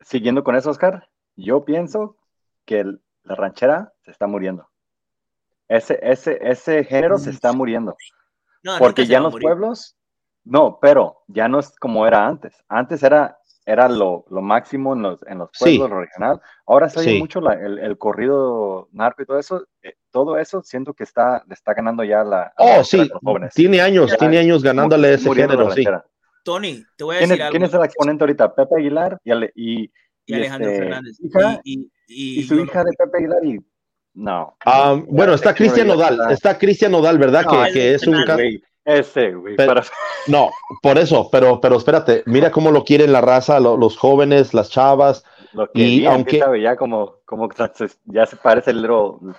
siguiendo 0.00 0.42
con 0.42 0.56
eso, 0.56 0.70
Oscar, 0.70 1.08
yo 1.36 1.64
pienso 1.64 2.16
que 2.64 2.84
la 3.24 3.34
ranchera 3.34 3.92
se 4.04 4.10
está 4.10 4.26
muriendo. 4.26 4.68
Ese, 5.68 5.98
ese, 6.02 6.38
ese 6.42 6.84
género 6.84 7.18
se 7.18 7.30
está 7.30 7.52
muriendo. 7.52 7.96
porque 8.78 9.06
ya 9.06 9.18
en 9.18 9.24
los 9.24 9.36
pueblos 9.38 9.96
no, 10.44 10.78
pero 10.80 11.22
ya 11.26 11.48
no 11.48 11.58
es 11.58 11.70
como 11.78 12.06
era 12.06 12.26
antes. 12.26 12.54
Antes 12.68 13.02
era, 13.02 13.38
era 13.64 13.88
lo, 13.88 14.26
lo 14.30 14.42
máximo 14.42 14.92
en 14.92 15.02
los, 15.02 15.20
en 15.26 15.38
los 15.38 15.50
pueblos 15.58 15.90
regional. 15.90 16.40
Ahora 16.66 16.88
se 16.88 17.00
oye 17.00 17.18
mucho 17.18 17.40
el, 17.50 17.78
el, 17.78 17.98
corrido 17.98 18.88
narco 18.92 19.22
y 19.22 19.26
todo 19.26 19.38
eso. 19.38 19.66
Eh, 19.82 19.94
todo 20.10 20.38
eso 20.38 20.62
siento 20.62 20.92
que 20.92 21.04
está, 21.04 21.42
está 21.50 21.72
ganando 21.72 22.04
ya 22.04 22.22
la. 22.22 22.52
Oh, 22.58 22.84
sí. 22.84 23.10
Tiene 23.54 23.80
años, 23.80 24.14
tiene 24.18 24.38
años 24.38 24.62
ganándole 24.62 25.14
ese 25.14 25.34
género, 25.34 25.70
sí. 25.70 25.84
Tony, 26.44 26.84
te 26.96 27.04
voy 27.04 27.16
a 27.16 27.20
decir 27.20 27.36
¿Quién, 27.36 27.42
algo. 27.42 27.52
¿Quién 27.52 27.62
es 27.64 27.74
el 27.74 27.84
exponente 27.84 28.24
ahorita? 28.24 28.54
Pepe 28.54 28.76
Aguilar 28.76 29.18
y, 29.24 29.32
y, 29.54 29.92
y, 30.26 30.34
Alejandro 30.34 30.70
este, 30.70 30.82
Fernández. 30.82 31.16
y, 31.64 31.90
y, 32.06 32.42
su 32.42 32.60
hija 32.60 32.84
de 32.84 32.92
Pepe 32.92 33.18
Aguilar 33.18 33.44
y 33.46 33.60
no. 34.12 34.56
Ah, 34.64 35.00
bueno, 35.08 35.34
está 35.34 35.54
Cristian 35.54 35.88
Nodal, 35.88 36.20
está 36.30 36.56
Cristian 36.56 36.92
Nodal, 36.92 37.18
¿verdad? 37.18 37.46
que, 37.48 37.72
que 37.72 37.94
es 37.94 38.06
un 38.06 38.24
ese, 38.84 39.32
güey. 39.32 39.56
No, 40.26 40.50
por 40.82 40.98
eso, 40.98 41.28
pero, 41.30 41.60
pero 41.60 41.76
espérate, 41.76 42.22
mira 42.26 42.50
cómo 42.50 42.70
lo 42.70 42.84
quieren 42.84 43.12
la 43.12 43.20
raza, 43.20 43.60
los 43.60 43.96
jóvenes, 43.96 44.54
las 44.54 44.70
chavas. 44.70 45.24
y 45.74 46.04
aunque 46.06 46.42
ya 46.60 46.76
como, 46.76 47.16
como 47.24 47.48
ya 48.04 48.26
se 48.26 48.36
parece 48.36 48.72
el 48.72 48.86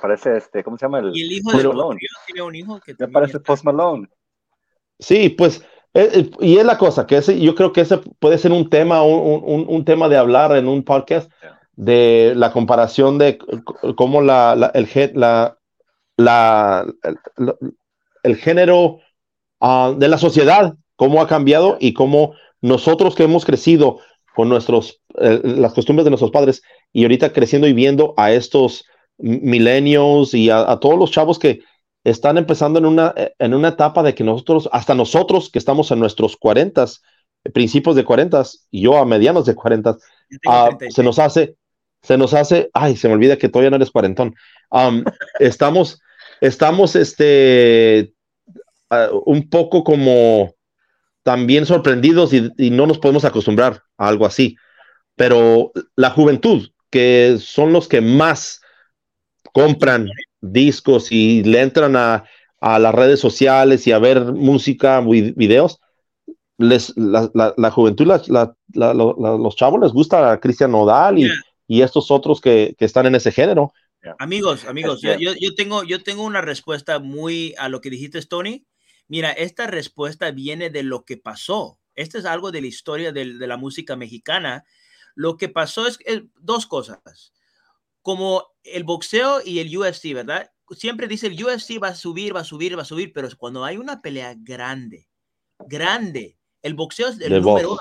parece 0.02 0.38
este, 0.38 0.64
¿cómo 0.64 0.78
se 0.78 0.86
llama? 0.86 1.00
El, 1.00 1.12
y 1.16 1.22
el 1.22 1.32
hijo 1.34 1.58
de 1.58 1.68
Malone. 1.68 2.00
tiene 2.25 2.42
un 2.42 2.56
hijo 2.56 2.80
que 2.80 2.96
ya 2.98 3.08
parece 3.08 3.40
Post 3.40 3.64
Malone. 3.64 4.08
Sí, 4.98 5.30
pues, 5.30 5.62
eh, 5.94 6.10
eh, 6.14 6.32
y 6.40 6.58
es 6.58 6.66
la 6.66 6.78
cosa, 6.78 7.06
que 7.06 7.18
ese, 7.18 7.40
yo 7.40 7.54
creo 7.54 7.74
que 7.74 7.82
ese 7.82 7.98
puede 8.20 8.38
ser 8.38 8.52
un 8.52 8.70
tema, 8.70 9.04
un, 9.04 9.42
un, 9.44 9.66
un 9.68 9.86
tema 9.86 10.08
de 10.08 10.18
hablar 10.18 10.56
en 10.56 10.68
un 10.68 10.84
podcast, 10.84 11.30
de 11.75 12.34
la 12.36 12.52
comparación 12.52 13.18
de 13.18 13.38
cómo 13.96 14.22
la, 14.22 14.56
la 14.56 14.68
el, 14.68 14.88
la, 15.14 15.58
la, 16.18 16.86
el 18.24 18.36
género 18.38 19.00
de 19.60 20.08
la 20.08 20.18
sociedad, 20.18 20.76
cómo 20.96 21.22
ha 21.22 21.28
cambiado 21.28 21.78
y 21.80 21.94
cómo 21.94 22.34
nosotros 22.62 23.16
que 23.16 23.24
hemos 23.24 23.46
crecido 23.46 24.00
con 24.36 24.50
nuestros, 24.50 25.02
eh, 25.20 25.42
las 25.44 25.74
costumbres 25.74 26.04
de 26.04 26.12
nuestros 26.12 26.32
padres 26.32 26.62
y 26.92 27.04
ahorita 27.04 27.34
creciendo 27.34 27.68
y 27.68 27.74
viendo 27.74 28.14
a 28.18 28.32
estos 28.32 28.86
milenios 29.18 30.34
y 30.34 30.50
a, 30.50 30.78
todos 30.78 31.00
los 31.00 31.12
chavos 31.12 31.40
que 31.40 31.62
están 32.04 32.38
empezando 32.38 32.80
en 32.80 32.86
una, 32.86 33.14
en 33.40 33.54
una 33.54 33.70
etapa 33.70 34.04
de 34.04 34.14
que 34.14 34.24
nosotros, 34.24 34.70
hasta 34.72 34.94
nosotros 34.94 35.50
que 35.50 35.60
estamos 35.60 35.90
en 35.92 36.00
nuestros 36.00 36.36
cuarentas, 36.38 37.02
principios 37.54 37.96
de 37.96 38.04
cuarentas, 38.04 38.68
y 38.72 38.82
yo 38.82 38.98
a 38.98 39.06
medianos 39.06 39.46
de 39.46 39.56
cuarentas, 39.56 39.98
ah, 40.48 40.70
se 40.90 41.04
nos 41.04 41.18
hace, 41.18 41.56
se 42.02 42.18
nos 42.18 42.34
hace, 42.34 42.70
ay, 42.74 42.96
se 42.98 43.08
me 43.08 43.14
olvida 43.14 43.38
que 43.38 43.50
todavía 43.50 43.70
no 43.70 43.78
eres 43.78 43.92
cuarentón. 43.92 44.36
estamos, 45.40 46.02
estamos, 46.42 46.96
este, 46.96 48.14
ah, 48.89 49.10
un 49.25 49.50
poco 49.50 49.84
como 49.84 50.54
también 51.24 51.65
sorprendidos 51.65 52.34
y, 52.34 52.51
no 52.70 52.86
nos 52.86 53.00
podemos 53.00 53.25
acostumbrar 53.25 53.82
a 53.98 54.08
algo 54.08 54.25
así. 54.25 54.56
Pero 55.15 55.72
la 55.96 56.12
juventud, 56.12 56.70
que 56.92 57.38
son 57.39 57.74
los 57.74 57.88
que 57.88 58.01
más 58.01 58.62
compran 59.54 60.08
discos 60.39 61.12
y 61.12 61.44
le 61.44 61.62
entran 61.62 61.96
a, 61.96 62.24
las 62.62 62.96
redes 62.96 63.20
sociales 63.20 63.86
y 63.86 63.92
a 63.92 64.00
ver 64.00 64.24
música, 64.34 65.00
videos, 65.01 65.80
les, 66.58 66.94
la, 66.96 67.30
la, 67.34 67.72
juventud, 67.72 68.08
los 68.08 69.56
chavos 69.56 69.82
les 69.82 69.92
gusta 69.92 70.32
a 70.32 70.39
Cristian 70.39 70.72
Nodal 70.72 71.20
y, 71.20 71.30
y 71.68 71.82
estos 71.82 72.10
otros 72.12 72.42
que, 72.42 72.75
que, 72.77 72.86
están 72.86 73.06
en 73.06 73.15
ese 73.15 73.32
género. 73.32 73.72
Amigos, 74.20 74.65
amigos, 74.65 75.01
yo, 75.01 75.34
yo, 75.39 75.56
tengo, 75.56 75.84
yo 75.84 76.01
tengo 76.04 76.24
una 76.24 76.42
respuesta 76.42 77.00
muy 77.00 77.56
a 77.58 77.70
lo 77.70 77.82
que 77.82 77.89
dijiste, 77.89 78.22
Tony. 78.22 78.65
Mira, 79.08 79.32
esta 79.32 79.68
respuesta 79.68 80.32
viene 80.32 80.70
de 80.70 80.84
lo 80.84 81.06
que 81.06 81.18
pasó. 81.18 81.80
Esto 81.96 82.18
es 82.18 82.26
algo 82.26 82.52
de 82.52 82.62
la 82.62 82.68
historia 82.68 83.12
de, 83.12 83.26
la 83.26 83.58
música 83.58 83.96
mexicana. 83.96 84.66
Lo 85.16 85.38
que 85.38 85.50
pasó 85.50 85.88
es, 85.88 86.00
dos 86.40 86.66
cosas. 86.66 87.34
Como 88.02 88.46
el 88.64 88.84
boxeo 88.84 89.42
y 89.44 89.60
el 89.60 89.76
UFC, 89.76 90.14
¿verdad? 90.14 90.52
Siempre 90.72 91.08
dice 91.08 91.28
el 91.28 91.42
UFC 91.42 91.82
va 91.82 91.90
a 91.90 91.96
subir, 91.96 92.36
va 92.36 92.42
a 92.42 92.46
subir, 92.46 92.78
va 92.78 92.82
a 92.82 92.86
subir, 92.86 93.14
pero 93.14 93.30
cuando 93.38 93.64
hay 93.64 93.78
una 93.78 94.02
pelea 94.02 94.36
grande, 94.38 95.08
grande, 95.60 96.38
el 96.66 96.74
boxeo 96.74 97.10
es 97.10 97.22
el 97.22 97.42
número 97.42 97.74
uno 97.74 97.80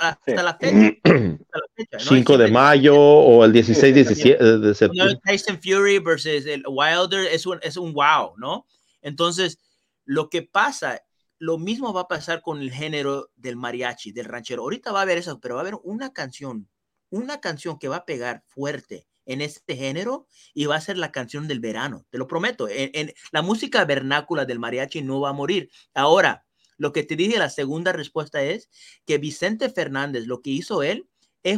hasta 0.00 0.42
la, 0.42 0.58
fecha. 0.58 0.98
5 1.98 2.38
de 2.38 2.50
mayo 2.50 2.96
o 2.96 3.44
el 3.44 3.52
16, 3.52 3.94
17 3.94 4.58
de 4.58 4.74
septiembre. 4.74 5.20
Tyson 5.24 5.60
Fury 5.62 6.00
versus 6.00 6.44
el 6.46 6.64
Wilder 6.66 7.26
es 7.26 7.46
un, 7.46 7.60
es 7.62 7.76
un 7.76 7.92
wow, 7.92 8.34
¿no? 8.36 8.66
Entonces, 9.00 9.60
lo 10.06 10.30
que 10.30 10.42
pasa, 10.42 11.02
lo 11.38 11.58
mismo 11.58 11.92
va 11.92 12.02
a 12.02 12.08
pasar 12.08 12.40
con 12.40 12.62
el 12.62 12.72
género 12.72 13.30
del 13.36 13.56
mariachi, 13.56 14.12
del 14.12 14.24
ranchero. 14.24 14.62
Ahorita 14.62 14.92
va 14.92 15.00
a 15.00 15.02
haber 15.02 15.18
eso, 15.18 15.38
pero 15.40 15.56
va 15.56 15.60
a 15.60 15.64
haber 15.64 15.78
una 15.84 16.14
canción, 16.14 16.70
una 17.10 17.40
canción 17.40 17.78
que 17.78 17.88
va 17.88 17.96
a 17.96 18.04
pegar 18.06 18.42
fuerte 18.46 19.06
en 19.26 19.42
este 19.42 19.76
género 19.76 20.26
y 20.54 20.66
va 20.66 20.76
a 20.76 20.80
ser 20.80 20.96
la 20.96 21.12
canción 21.12 21.48
del 21.48 21.60
verano, 21.60 22.06
te 22.10 22.16
lo 22.16 22.26
prometo. 22.26 22.68
en 22.70 23.12
la 23.32 23.42
música 23.42 23.84
vernácula 23.84 24.46
del 24.46 24.60
mariachi 24.60 25.02
no 25.02 25.20
va 25.20 25.30
a 25.30 25.34
morir. 25.34 25.68
Ahora, 25.92 26.46
lo 26.78 26.92
que 26.92 27.02
te 27.02 27.16
dije, 27.16 27.38
la 27.38 27.50
segunda 27.50 27.92
respuesta 27.92 28.42
es 28.42 28.70
que 29.04 29.18
Vicente 29.18 29.68
Fernández, 29.70 30.26
lo 30.26 30.42
que 30.42 30.50
hizo 30.50 30.82
él, 30.82 31.08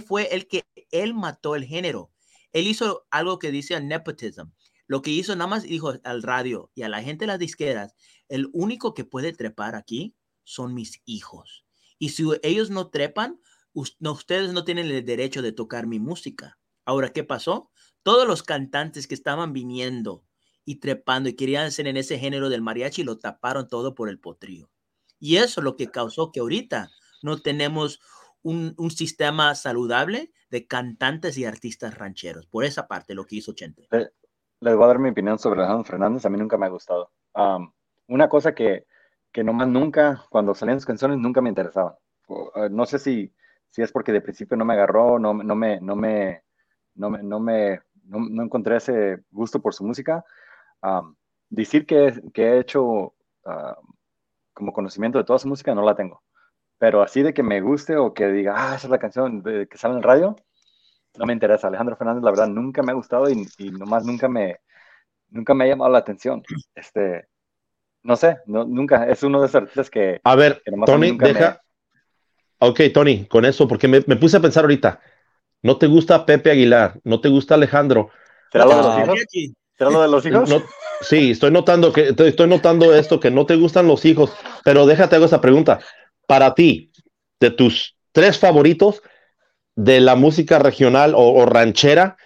fue 0.07 0.35
el 0.35 0.47
que 0.49 0.65
él 0.91 1.15
mató 1.15 1.57
el 1.57 1.65
género. 1.65 2.11
Él 2.53 2.67
hizo 2.67 3.07
algo 3.11 3.39
que 3.39 3.51
dice 3.51 3.81
nepotism. 3.81 4.51
Lo 4.87 5.03
que 5.03 5.11
hizo 5.11 5.35
nada 5.37 5.49
más 5.49 5.65
dijo 5.65 5.95
al 6.03 6.23
radio 6.23 6.71
y 6.75 6.83
a 6.83 6.89
la 6.89 7.03
gente 7.03 7.25
de 7.25 7.29
las 7.29 7.39
disqueras, 7.39 7.95
el 8.29 8.51
único 8.53 8.95
que 8.95 9.05
puede 9.05 9.33
trepar 9.33 9.75
aquí 9.75 10.17
son 10.45 10.75
mis 10.75 11.03
hijos. 11.05 11.65
Y 11.99 12.11
si 12.11 12.25
ellos 12.43 12.71
no 12.71 12.89
trepan, 12.89 13.41
ustedes 13.73 14.53
no 14.53 14.65
tienen 14.65 14.87
el 14.87 15.05
derecho 15.05 15.43
de 15.43 15.53
tocar 15.53 15.87
mi 15.87 15.99
música. 15.99 16.59
Ahora, 16.85 17.11
¿qué 17.11 17.25
pasó? 17.25 17.71
Todos 18.03 18.27
los 18.27 18.43
cantantes 18.43 19.07
que 19.07 19.15
estaban 19.15 19.53
viniendo 19.53 20.25
y 20.65 20.77
trepando 20.77 21.29
y 21.29 21.35
querían 21.35 21.73
ser 21.73 21.87
en 21.87 21.97
ese 21.97 22.19
género 22.19 22.49
del 22.49 22.63
mariachi 22.63 23.03
lo 23.03 23.19
taparon 23.19 23.69
todo 23.69 23.95
por 23.95 24.09
el 24.09 24.21
potrillo. 24.21 24.71
Y 25.19 25.37
eso 25.37 25.61
es 25.61 25.65
lo 25.65 25.77
que 25.77 25.91
causó 25.91 26.31
que 26.31 26.41
ahorita 26.41 26.91
no 27.23 27.41
tenemos 27.41 28.01
un, 28.43 28.75
sistema 28.91 29.55
saludable 29.55 30.33
de 30.51 30.67
cantantes 30.67 31.37
y 31.37 31.45
artistas 31.45 31.97
rancheros. 31.97 32.47
Por 32.47 32.65
esa 32.65 32.87
parte, 32.87 33.15
lo 33.15 33.27
que 33.27 33.37
hizo 33.37 33.53
Chente. 33.53 33.89
les 33.91 34.75
voy 34.75 34.85
a 34.85 34.87
dar 34.87 34.99
mi 34.99 35.11
opinión 35.11 35.39
sobre 35.39 35.61
Alejandro 35.61 35.85
Fernández. 35.85 36.25
A 36.25 36.31
mí 36.31 36.39
nunca 36.39 36.57
me 36.57 36.67
ha 36.67 36.71
gustado. 36.71 37.11
Una 38.09 38.29
cosa 38.29 38.55
que, 38.55 38.87
que 39.33 39.45
nomás 39.45 39.69
nunca, 39.69 40.25
cuando 40.31 40.55
salían 40.55 40.79
sus 40.79 40.87
canciones, 40.87 41.19
nunca 41.19 41.41
me 41.41 41.51
interesaban. 41.51 41.95
Eh, 42.57 42.69
no 42.71 42.87
sé 42.87 42.99
si, 42.99 43.33
si 43.69 43.83
es 43.83 43.93
porque 43.93 44.13
de 44.13 44.21
principio 44.21 44.57
no 44.57 44.65
me 44.65 44.75
agarró, 44.75 45.19
no, 45.19 45.35
no 45.35 45.55
me, 45.55 45.81
no 45.81 45.97
me, 45.97 46.43
no 46.95 47.11
me, 47.11 47.23
no 47.23 47.41
me, 47.41 47.81
no, 48.05 48.43
encontré 48.43 48.77
ese 48.77 49.25
gusto 49.31 49.61
por 49.61 49.75
su 49.75 49.85
música. 49.85 50.25
decir 51.51 51.87
que, 51.87 52.21
que, 52.35 52.43
he 52.45 52.59
hecho 52.61 53.15
como 54.53 54.73
conocimiento 54.73 55.19
de 55.19 55.25
toda 55.25 55.39
su 55.39 55.49
música 55.49 55.75
no 55.75 55.83
la 55.83 55.95
tengo. 55.95 56.23
Pero 56.79 57.03
así 57.03 57.23
de 57.23 57.35
que 57.35 57.43
me 57.43 57.61
guste 57.61 57.97
o 57.97 58.15
que 58.15 58.29
diga, 58.29 58.55
ah, 58.57 58.77
esa 58.77 58.87
es 58.87 58.91
la 58.91 58.99
canción 58.99 59.43
de, 59.43 59.69
que 59.69 59.79
sale 59.79 59.93
en 59.95 59.99
el 59.99 60.05
radio, 60.05 60.37
no 61.19 61.27
me 61.27 61.33
interesa. 61.33 61.69
Alejandro 61.69 61.97
Fernández, 61.97 62.23
la 62.23 62.31
verdad, 62.31 62.49
nunca 62.49 62.83
me 62.83 62.93
ha 62.93 62.95
gustado 62.95 63.29
y, 63.31 63.47
y 63.59 63.71
nomás 63.71 64.05
nunca 64.05 64.29
me, 64.29 64.59
nunca 65.31 65.55
me 65.55 65.65
ha 65.65 65.69
llamado 65.69 65.91
la 65.93 65.99
atención. 65.99 66.43
Este, 66.75 67.29
no 68.03 68.17
sé, 68.17 68.39
no, 68.47 68.65
nunca, 68.65 69.09
es 69.09 69.23
uno 69.23 69.41
de 69.41 69.47
esos 69.47 69.63
artistas 69.63 69.91
que... 69.91 70.21
A 70.25 70.35
ver, 70.35 70.63
Tony, 70.87 71.17
deja... 71.19 71.61
Ok, 72.61 72.81
Tony, 72.93 73.27
con 73.27 73.45
eso, 73.45 73.69
porque 73.69 73.87
me, 73.87 74.03
me, 74.07 74.17
puse 74.17 74.37
a 74.37 74.41
pensar 74.41 74.65
ahorita, 74.65 75.01
no 75.63 75.79
te 75.79 75.87
gusta 75.87 76.27
Pepe 76.27 76.51
Aguilar, 76.51 76.99
no 77.05 77.21
te 77.21 77.29
gusta 77.29 77.55
Alejandro. 77.55 78.11
¿Será 78.51 78.65
lo 78.65 78.77
de 78.77 78.83
los 78.83 78.99
hijos? 78.99 79.19
¿Será 79.77 79.91
lo 79.91 80.03
de 80.03 80.09
los 80.09 80.27
hijos? 80.27 80.51
No, 80.51 80.63
Sí, 81.01 81.31
estoy 81.31 81.51
notando 81.51 81.93
que 81.93 82.15
estoy 82.17 82.49
notando 82.49 82.95
esto 82.95 83.21
que 83.21 83.31
no 83.31 83.47
te 83.47 83.57
gustan 83.57 83.87
los 83.87 84.05
hijos, 84.05 84.33
pero 84.65 84.87
déjate 84.87 85.17
hago 85.17 85.27
esa 85.27 85.41
pregunta. 85.41 85.81
Para 86.27 86.55
ti, 86.55 86.91
de 87.41 87.51
tus 87.51 87.97
tres 88.13 88.39
favoritos 88.39 89.03
de 89.77 90.01
la 90.01 90.17
música 90.17 90.59
regional 90.59 91.13
o, 91.15 91.47
ranchera, 91.47 92.17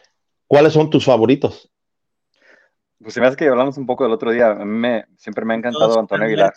¿cuáles 0.47 0.73
son 0.73 0.89
tus 0.89 1.05
favoritos? 1.05 1.71
Pues 3.03 3.15
se 3.15 3.21
me 3.21 3.27
hace 3.27 3.37
que 3.37 3.49
hablamos 3.49 3.77
un 3.77 3.87
poco 3.87 4.05
del 4.05 4.13
otro 4.13 4.31
día. 4.31 4.51
A 4.51 4.65
mí 4.65 4.79
me, 4.79 5.07
siempre 5.17 5.45
me 5.45 5.55
ha 5.55 5.57
encantado 5.57 5.99
Antonio 5.99 6.27
Aguilar. 6.27 6.53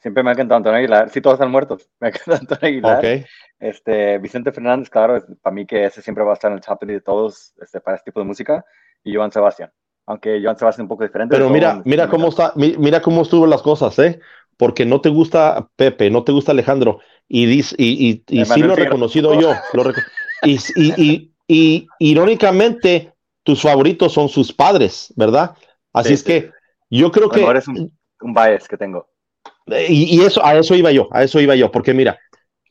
Siempre 0.00 0.22
me 0.22 0.30
ha 0.30 0.32
encantado 0.32 0.56
Antonio 0.56 0.78
Aguilar. 0.78 1.10
Sí, 1.10 1.20
todos 1.20 1.34
están 1.34 1.50
muertos. 1.50 1.88
Me 2.00 2.08
ha 2.08 2.10
encantado 2.10 2.38
Antonio 2.40 2.66
Aguilar. 2.66 3.26
Este, 3.58 4.18
Vicente 4.18 4.50
Fernández, 4.50 4.88
claro, 4.88 5.22
para 5.42 5.54
mí 5.54 5.66
que 5.66 5.84
ese 5.84 6.00
siempre 6.00 6.24
va 6.24 6.30
a 6.30 6.34
estar 6.34 6.50
en 6.50 6.56
el 6.56 6.64
top 6.64 6.84
de 6.84 7.00
todos 7.02 7.52
este, 7.60 7.80
para 7.80 7.98
este 7.98 8.10
tipo 8.10 8.20
de 8.20 8.26
música. 8.26 8.64
Y 9.04 9.14
Joan 9.14 9.30
Sebastián 9.30 9.70
aunque 10.10 10.40
Joan 10.42 10.58
Sebastián 10.58 10.84
un 10.84 10.88
poco 10.88 11.04
diferente. 11.04 11.34
Pero 11.34 11.48
mira, 11.48 11.82
mira 11.84 12.08
cómo 12.08 12.28
está, 12.28 12.52
mira 12.56 13.00
cómo 13.00 13.22
estuvo 13.22 13.46
las 13.46 13.62
cosas, 13.62 13.96
¿eh? 14.00 14.18
Porque 14.56 14.84
no 14.84 15.00
te 15.00 15.08
gusta 15.08 15.70
Pepe, 15.76 16.10
no 16.10 16.24
te 16.24 16.32
gusta 16.32 16.50
Alejandro, 16.50 16.98
y, 17.28 17.44
y, 17.48 17.64
y, 17.78 18.24
y 18.26 18.44
sí 18.44 18.60
lo 18.60 18.72
he 18.72 18.76
reconocido 18.76 19.40
yo. 19.40 19.52
y, 20.42 21.30
y, 21.46 21.88
irónicamente, 22.00 23.14
tus 23.42 23.62
favoritos 23.62 24.12
son 24.12 24.28
sus 24.28 24.52
padres, 24.52 25.12
¿verdad? 25.16 25.56
Así 25.92 26.12
es 26.12 26.22
que 26.22 26.50
yo 26.88 27.10
creo 27.10 27.28
que... 27.28 27.42
Ahora 27.42 27.58
es 27.58 27.68
un, 27.68 27.92
un 28.20 28.34
bias 28.34 28.68
que 28.68 28.76
tengo. 28.76 29.08
Y, 29.88 30.20
eso, 30.22 30.44
a 30.44 30.56
eso 30.56 30.74
iba 30.74 30.90
yo, 30.90 31.08
a 31.12 31.22
eso 31.22 31.40
iba 31.40 31.54
yo, 31.54 31.70
porque 31.70 31.94
mira, 31.94 32.18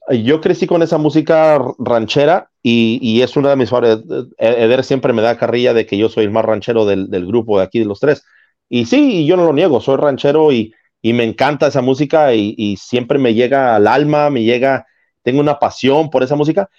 yo 0.10 0.42
crecí 0.42 0.68
con 0.68 0.82
esa 0.82 0.98
música 0.98 1.62
ranchera 1.78 2.50
y, 2.62 3.22
es 3.22 3.38
una 3.38 3.50
de 3.50 3.56
mis 3.56 3.70
favoritas. 3.70 4.28
Eder 4.38 4.84
siempre 4.84 5.14
me 5.14 5.22
da 5.22 5.38
carrilla 5.38 5.74
de 5.74 5.86
que 5.86 5.98
yo 5.98 6.10
soy 6.10 6.26
el 6.26 6.32
más 6.32 6.46
ranchero 6.46 6.86
del, 6.86 7.08
grupo 7.26 7.58
de 7.58 7.64
aquí 7.64 7.80
de 7.80 7.86
los 7.86 8.00
tres. 8.00 8.24
Y 8.68 8.86
sí, 8.86 9.26
yo 9.26 9.38
no 9.38 9.46
lo 9.46 9.54
niego, 9.54 9.82
soy 9.82 9.98
ranchero 9.98 10.52
y, 10.52 10.74
me 11.02 11.24
encanta 11.24 11.68
esa 11.68 11.82
música 11.82 12.34
y, 12.34 12.76
siempre 12.78 13.18
me 13.20 13.34
llega 13.34 13.76
al 13.76 13.88
alma, 13.88 14.30
me 14.30 14.44
llega, 14.44 14.86
tengo 15.24 15.40
una 15.40 15.60
pasión 15.60 16.10
por 16.10 16.24
esa 16.24 16.36
música. 16.36 16.70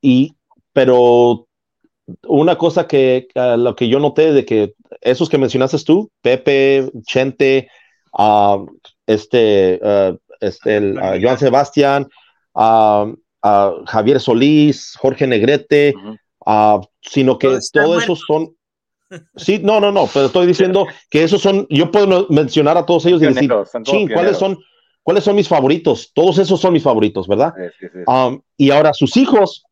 y, 0.00 0.36
pero 0.72 1.46
una 2.26 2.56
cosa 2.56 2.86
que 2.86 3.28
lo 3.34 3.76
que 3.76 3.88
yo 3.88 3.98
noté 3.98 4.32
de 4.32 4.44
que 4.44 4.74
esos 5.00 5.28
que 5.28 5.38
mencionaste 5.38 5.78
tú, 5.84 6.10
Pepe, 6.20 6.90
Chente, 7.06 7.68
este, 9.06 9.80
uh, 9.82 10.18
este, 10.40 10.76
el, 10.76 10.98
Joan 11.22 11.38
Sebastián, 11.38 12.08
a 12.54 13.12
Javier 13.86 14.20
Solís, 14.20 14.96
Jorge 14.98 15.26
Negrete, 15.26 15.94
sino 17.00 17.38
que 17.38 17.58
todos 17.72 18.02
esos 18.02 18.20
son... 18.26 18.54
Sí, 19.36 19.60
no, 19.62 19.78
no, 19.78 19.92
no, 19.92 20.06
pero 20.06 20.24
estoy 20.24 20.46
diciendo 20.46 20.86
que 21.10 21.22
esos 21.22 21.42
son, 21.42 21.66
yo 21.68 21.90
puedo 21.90 22.26
mencionar 22.30 22.78
a 22.78 22.86
todos 22.86 23.04
ellos 23.04 23.20
y 23.20 23.26
decir, 23.26 23.52
¿cuáles 24.10 24.38
son, 24.38 24.58
¿cuáles 25.02 25.22
son 25.22 25.36
mis 25.36 25.48
favoritos? 25.48 26.12
Todos 26.14 26.38
esos 26.38 26.58
son 26.58 26.72
mis 26.72 26.82
favoritos, 26.82 27.28
¿verdad? 27.28 27.52
y 28.56 28.70
ahora 28.70 28.94
sus 28.94 29.18
hijos, 29.18 29.66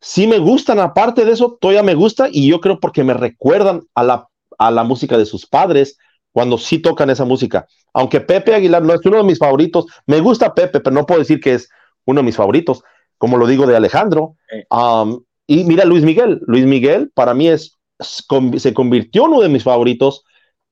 sí 0.00 0.26
me 0.26 0.38
gustan, 0.38 0.78
aparte 0.78 1.24
de 1.24 1.32
eso, 1.32 1.58
todavía 1.60 1.82
me 1.82 1.94
gusta 1.94 2.28
y 2.30 2.48
yo 2.48 2.60
creo 2.60 2.80
porque 2.80 3.04
me 3.04 3.14
recuerdan 3.14 3.82
a 3.94 4.02
la, 4.02 4.28
a 4.58 4.70
la 4.70 4.84
música 4.84 5.18
de 5.18 5.26
sus 5.26 5.46
padres 5.46 5.98
cuando 6.32 6.58
sí 6.58 6.78
tocan 6.78 7.10
esa 7.10 7.24
música. 7.24 7.66
Aunque 7.94 8.20
Pepe 8.20 8.54
Aguilar 8.54 8.82
no 8.82 8.92
es 8.92 9.00
uno 9.04 9.16
de 9.16 9.24
mis 9.24 9.38
favoritos, 9.38 9.86
me 10.06 10.20
gusta 10.20 10.54
Pepe, 10.54 10.80
pero 10.80 10.94
no 10.94 11.06
puedo 11.06 11.20
decir 11.20 11.40
que 11.40 11.54
es 11.54 11.70
uno 12.04 12.20
de 12.20 12.26
mis 12.26 12.36
favoritos, 12.36 12.82
como 13.16 13.38
lo 13.38 13.46
digo 13.46 13.66
de 13.66 13.76
Alejandro. 13.76 14.36
Um, 14.70 15.22
y 15.46 15.64
mira 15.64 15.84
Luis 15.84 16.04
Miguel, 16.04 16.40
Luis 16.46 16.66
Miguel 16.66 17.10
para 17.14 17.32
mí 17.32 17.48
es, 17.48 17.78
se 17.98 18.74
convirtió 18.74 19.24
en 19.24 19.32
uno 19.32 19.40
de 19.40 19.48
mis 19.48 19.64
favoritos, 19.64 20.24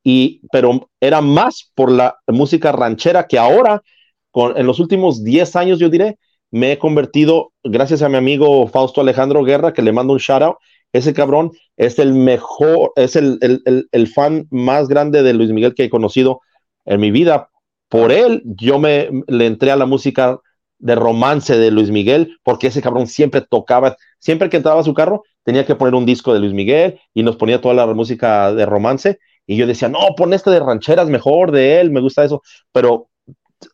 y, 0.03 0.43
pero 0.53 0.91
era 1.01 1.23
más 1.23 1.71
por 1.75 1.91
la 1.91 2.19
música 2.27 2.71
ranchera 2.73 3.27
que 3.27 3.39
ahora, 3.39 3.83
con, 4.31 4.57
en 4.59 4.67
los 4.67 4.79
últimos 4.81 5.25
10 5.25 5.57
años 5.57 5.79
yo 5.79 5.89
diré, 5.89 6.19
me 6.55 6.71
he 6.71 6.79
convertido, 6.79 7.53
gracias 7.65 8.03
a 8.03 8.09
mi 8.09 8.17
amigo 8.17 8.69
Fausto 8.69 9.01
Alejandro 9.01 9.43
Guerra, 9.43 9.73
que 9.73 9.83
le 9.83 9.91
mando 9.91 10.13
un 10.13 10.21
shout 10.21 10.41
out, 10.41 10.57
ese 10.93 11.13
cabrón 11.13 11.51
es 11.77 11.99
el 11.99 12.15
mejor, 12.15 12.93
es 12.95 13.17
el, 13.17 13.39
el, 13.41 13.89
el, 13.91 14.07
fan 14.07 14.47
más 14.53 14.87
grande 14.87 15.25
de 15.25 15.35
Luis 15.35 15.51
Miguel 15.51 15.75
que 15.75 15.83
he 15.83 15.91
conocido 15.91 16.43
en 16.85 17.01
mi 17.01 17.11
vida. 17.11 17.51
Por 17.89 18.13
él, 18.13 18.41
yo 18.45 18.79
me 18.79 19.11
le 19.27 19.47
entré 19.47 19.73
a 19.73 19.77
la 19.77 19.87
música 19.87 20.39
de 20.79 20.95
romance 20.95 21.59
de 21.59 21.73
Luis 21.73 21.91
Miguel, 21.91 22.39
porque 22.45 22.69
ese 22.69 22.81
cabrón 22.81 23.09
siempre 23.09 23.41
tocaba, 23.41 23.97
siempre 24.21 24.49
que 24.49 24.59
entraba 24.59 24.81
a 24.81 24.85
su 24.85 24.95
carro, 24.95 25.25
tenía 25.43 25.67
que 25.67 25.75
poner 25.75 25.97
un 25.97 26.07
disco 26.07 26.33
de 26.33 26.39
Luis 26.39 26.53
Miguel 26.53 27.01
y 27.13 27.25
nos 27.25 27.35
ponía 27.35 27.61
toda 27.61 27.75
la 27.75 27.87
música 27.87 28.55
de 28.55 28.65
romance. 28.65 29.19
Y 29.45 29.57
yo 29.57 29.67
decía, 29.67 29.89
no, 29.89 29.99
pon 30.17 30.33
este 30.33 30.51
de 30.51 30.61
rancheras 30.61 31.09
mejor 31.09 31.51
de 31.51 31.81
él, 31.81 31.91
me 31.91 32.01
gusta 32.01 32.23
eso. 32.23 32.43
Pero 32.71 33.09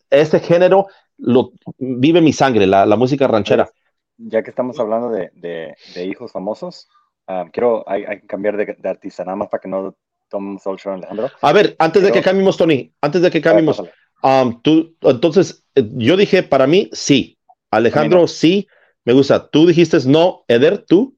este 0.09 0.41
género 0.41 0.87
lo 1.21 1.53
vive 1.79 2.21
mi 2.21 2.33
sangre, 2.33 2.67
la, 2.67 2.87
la 2.87 2.97
música 2.97 3.27
ranchera. 3.27 3.69
Ya 4.17 4.43
que 4.43 4.51
estamos 4.51 4.79
hablando 4.79 5.11
de, 5.11 5.31
de, 5.35 5.75
de 5.95 6.05
hijos 6.05 6.33
famosos, 6.33 6.89
Ah, 7.33 7.49
quiero 7.53 7.89
hay, 7.89 8.03
hay, 8.09 8.21
que 8.21 8.27
cambiar 8.27 8.57
de, 8.57 8.77
de, 8.77 8.89
artista, 8.89 9.25
nada 9.25 9.37
más 9.37 9.49
para 9.49 9.61
que 9.61 9.69
no 9.69 9.97
tomemos 10.29 10.67
el 10.67 10.77
show, 10.79 10.95
Alejandro. 10.95 11.31
A 11.41 11.53
ver, 11.53 11.77
antes 11.79 12.03
de 12.03 12.11
que 12.11 12.23
cambiemos, 12.23 12.57
Tony, 12.57 12.93
antes 13.01 13.23
de 13.23 13.31
que 13.31 13.41
cambiemos, 13.41 13.81
um, 14.25 14.61
tú, 14.63 14.97
entonces, 15.03 15.65
eh, 15.77 15.89
yo 15.93 16.17
dije, 16.17 16.43
para 16.43 16.67
mí, 16.67 16.91
sí. 16.93 17.39
Alejandro, 17.71 18.27
sí, 18.27 18.67
me 19.05 19.13
gusta. 19.13 19.49
Tú 19.49 19.65
dijiste 19.65 19.97
no, 20.07 20.45
Eder, 20.49 20.85
¿tú? 20.85 21.17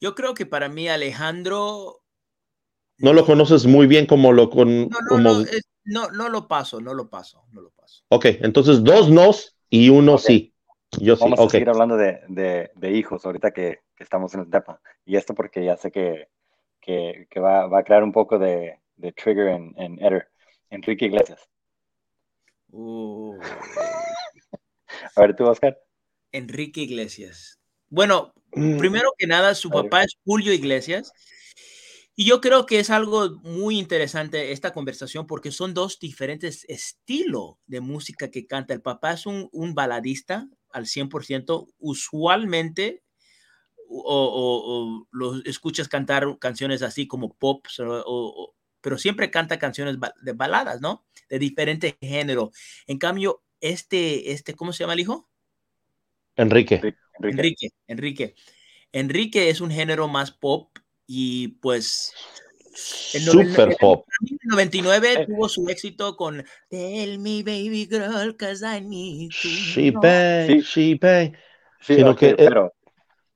Yo 0.00 0.16
creo 0.16 0.34
que 0.34 0.44
para 0.44 0.68
mí, 0.68 0.88
Alejandro... 0.88 2.00
No 2.98 3.12
lo 3.12 3.24
conoces 3.24 3.66
muy 3.66 3.86
bien 3.86 4.06
como 4.06 4.32
lo 4.32 4.50
con... 4.50 4.88
No, 4.88 4.98
no, 5.02 5.08
como... 5.08 5.22
no, 5.22 5.40
es, 5.42 5.62
no, 5.84 6.10
no 6.10 6.28
lo 6.28 6.48
paso, 6.48 6.80
no 6.80 6.94
lo 6.94 7.08
paso, 7.08 7.44
no 7.52 7.60
lo 7.60 7.70
paso. 7.70 8.04
Ok, 8.08 8.26
entonces 8.40 8.82
dos 8.84 9.10
nos 9.10 9.56
y 9.68 9.88
uno 9.88 10.14
okay. 10.14 10.24
sí. 10.24 10.48
Yo 11.00 11.16
Vamos 11.16 11.38
sí, 11.38 11.46
a 11.46 11.48
seguir 11.48 11.70
hablando 11.70 11.96
de, 11.96 12.20
de, 12.28 12.70
de, 12.74 12.92
hijos 12.92 13.24
ahorita 13.24 13.50
que, 13.52 13.80
que, 13.96 14.04
estamos 14.04 14.34
en 14.34 14.40
el 14.40 14.50
DEPA. 14.50 14.78
Y 15.06 15.16
esto 15.16 15.34
porque 15.34 15.64
ya 15.64 15.78
sé 15.78 15.90
que, 15.90 16.28
que, 16.82 17.26
que 17.30 17.40
va, 17.40 17.66
va, 17.66 17.78
a 17.78 17.82
crear 17.82 18.02
un 18.02 18.12
poco 18.12 18.38
de, 18.38 18.78
de 18.96 19.12
trigger 19.12 19.48
en, 19.48 19.74
en 19.78 19.98
Eder. 20.04 20.28
Enrique 20.68 21.06
Iglesias. 21.06 21.48
Uh. 22.70 23.38
a 25.16 25.20
ver 25.20 25.34
tú, 25.34 25.44
Oscar. 25.44 25.78
Enrique 26.30 26.82
Iglesias. 26.82 27.58
Bueno, 27.88 28.34
mm. 28.54 28.78
primero 28.78 29.12
que 29.16 29.26
nada, 29.26 29.54
su 29.54 29.70
papá 29.70 30.02
es 30.02 30.16
Julio 30.24 30.52
Iglesias. 30.52 31.12
Y 32.14 32.26
yo 32.26 32.40
creo 32.40 32.66
que 32.66 32.78
es 32.78 32.90
algo 32.90 33.40
muy 33.42 33.78
interesante 33.78 34.52
esta 34.52 34.72
conversación 34.72 35.26
porque 35.26 35.50
son 35.50 35.72
dos 35.72 35.98
diferentes 35.98 36.64
estilos 36.68 37.56
de 37.66 37.80
música 37.80 38.30
que 38.30 38.46
canta. 38.46 38.74
El 38.74 38.82
papá 38.82 39.12
es 39.12 39.24
un, 39.24 39.48
un 39.52 39.74
baladista, 39.74 40.48
al 40.70 40.86
100%, 40.86 41.68
usualmente 41.78 43.02
o, 43.88 44.24
o, 44.24 44.62
o 44.66 45.08
lo 45.10 45.42
escuchas 45.44 45.88
cantar 45.88 46.38
canciones 46.38 46.82
así 46.82 47.06
como 47.06 47.34
pop, 47.34 47.66
o, 47.78 48.54
pero 48.80 48.98
siempre 48.98 49.30
canta 49.30 49.58
canciones 49.58 49.96
de 50.22 50.32
baladas, 50.32 50.80
¿no? 50.80 51.06
De 51.28 51.38
diferente 51.38 51.96
género. 52.00 52.50
En 52.86 52.98
cambio, 52.98 53.42
este, 53.60 54.32
este, 54.32 54.54
¿cómo 54.54 54.72
se 54.72 54.84
llama 54.84 54.94
el 54.94 55.00
hijo? 55.00 55.28
Enrique. 56.36 56.74
Enrique. 56.74 56.96
Enrique. 57.20 57.68
Enrique. 57.86 58.34
Enrique 58.92 59.50
es 59.50 59.60
un 59.60 59.70
género 59.70 60.08
más 60.08 60.30
pop 60.30 60.76
y 61.06 61.48
pues 61.60 62.12
el 63.14 63.22
Super 63.22 63.76
pop. 63.78 64.06
En 64.28 64.38
99 64.48 65.26
tuvo 65.26 65.48
su 65.48 65.68
éxito 65.68 66.16
con 66.16 66.44
Tell 66.68 67.18
me 67.18 67.42
baby 67.42 67.86
girl 67.90 68.36
cause 68.36 68.64
I 68.64 68.80
need 68.80 69.30
to 69.30 69.48
She 69.48 69.92
sí. 69.92 70.60
she 70.62 70.94
bay. 70.94 71.32
Sí, 71.80 71.96
Sino 71.96 72.12
okay, 72.12 72.30
que, 72.30 72.36
pero 72.36 72.72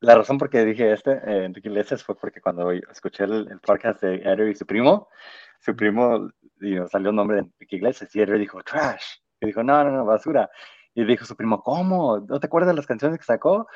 la 0.00 0.14
razón 0.14 0.38
por 0.38 0.48
qué 0.48 0.64
dije 0.64 0.92
este, 0.92 1.12
eh, 1.12 1.44
Enrique 1.44 1.68
Iglesias, 1.68 2.02
fue 2.02 2.16
porque 2.16 2.40
cuando 2.40 2.70
escuché 2.70 3.24
el, 3.24 3.48
el 3.50 3.60
podcast 3.60 4.02
de 4.02 4.16
Eder 4.16 4.48
y 4.48 4.54
su 4.54 4.64
primo, 4.64 5.08
su 5.60 5.74
primo 5.74 6.30
digo, 6.60 6.86
salió 6.88 7.10
el 7.10 7.16
nombre 7.16 7.36
de 7.36 7.42
Enrique 7.42 7.76
Iglesias 7.76 8.14
y 8.14 8.20
Eder 8.20 8.38
dijo 8.38 8.62
trash. 8.62 9.16
Y 9.40 9.46
dijo, 9.46 9.62
no, 9.62 9.84
no, 9.84 9.90
no, 9.90 10.04
basura. 10.04 10.48
Y 10.94 11.04
dijo 11.04 11.24
su 11.24 11.36
primo, 11.36 11.62
¿cómo? 11.62 12.20
¿No 12.20 12.40
te 12.40 12.46
acuerdas 12.46 12.68
de 12.70 12.76
las 12.76 12.86
canciones 12.86 13.18
que 13.18 13.24
sacó? 13.24 13.66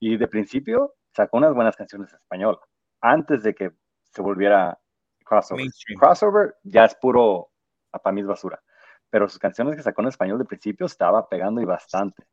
Y 0.00 0.16
de 0.16 0.28
principio 0.28 0.94
sacó 1.12 1.36
unas 1.36 1.54
buenas 1.54 1.76
canciones 1.76 2.10
en 2.10 2.16
español, 2.16 2.58
antes 3.04 3.42
de 3.42 3.54
que 3.54 3.72
se 4.02 4.22
volviera 4.22 4.78
crossover. 5.24 5.60
Mainstream. 5.60 6.00
Crossover 6.00 6.56
ya 6.62 6.86
es 6.86 6.94
puro, 6.94 7.50
para 7.90 8.12
mí 8.12 8.22
es 8.22 8.26
basura. 8.26 8.62
Pero 9.10 9.28
sus 9.28 9.38
canciones 9.38 9.76
que 9.76 9.82
sacó 9.82 10.00
en 10.00 10.08
español 10.08 10.38
de 10.38 10.46
principio 10.46 10.86
estaba 10.86 11.28
pegando 11.28 11.60
y 11.60 11.66
bastante. 11.66 12.24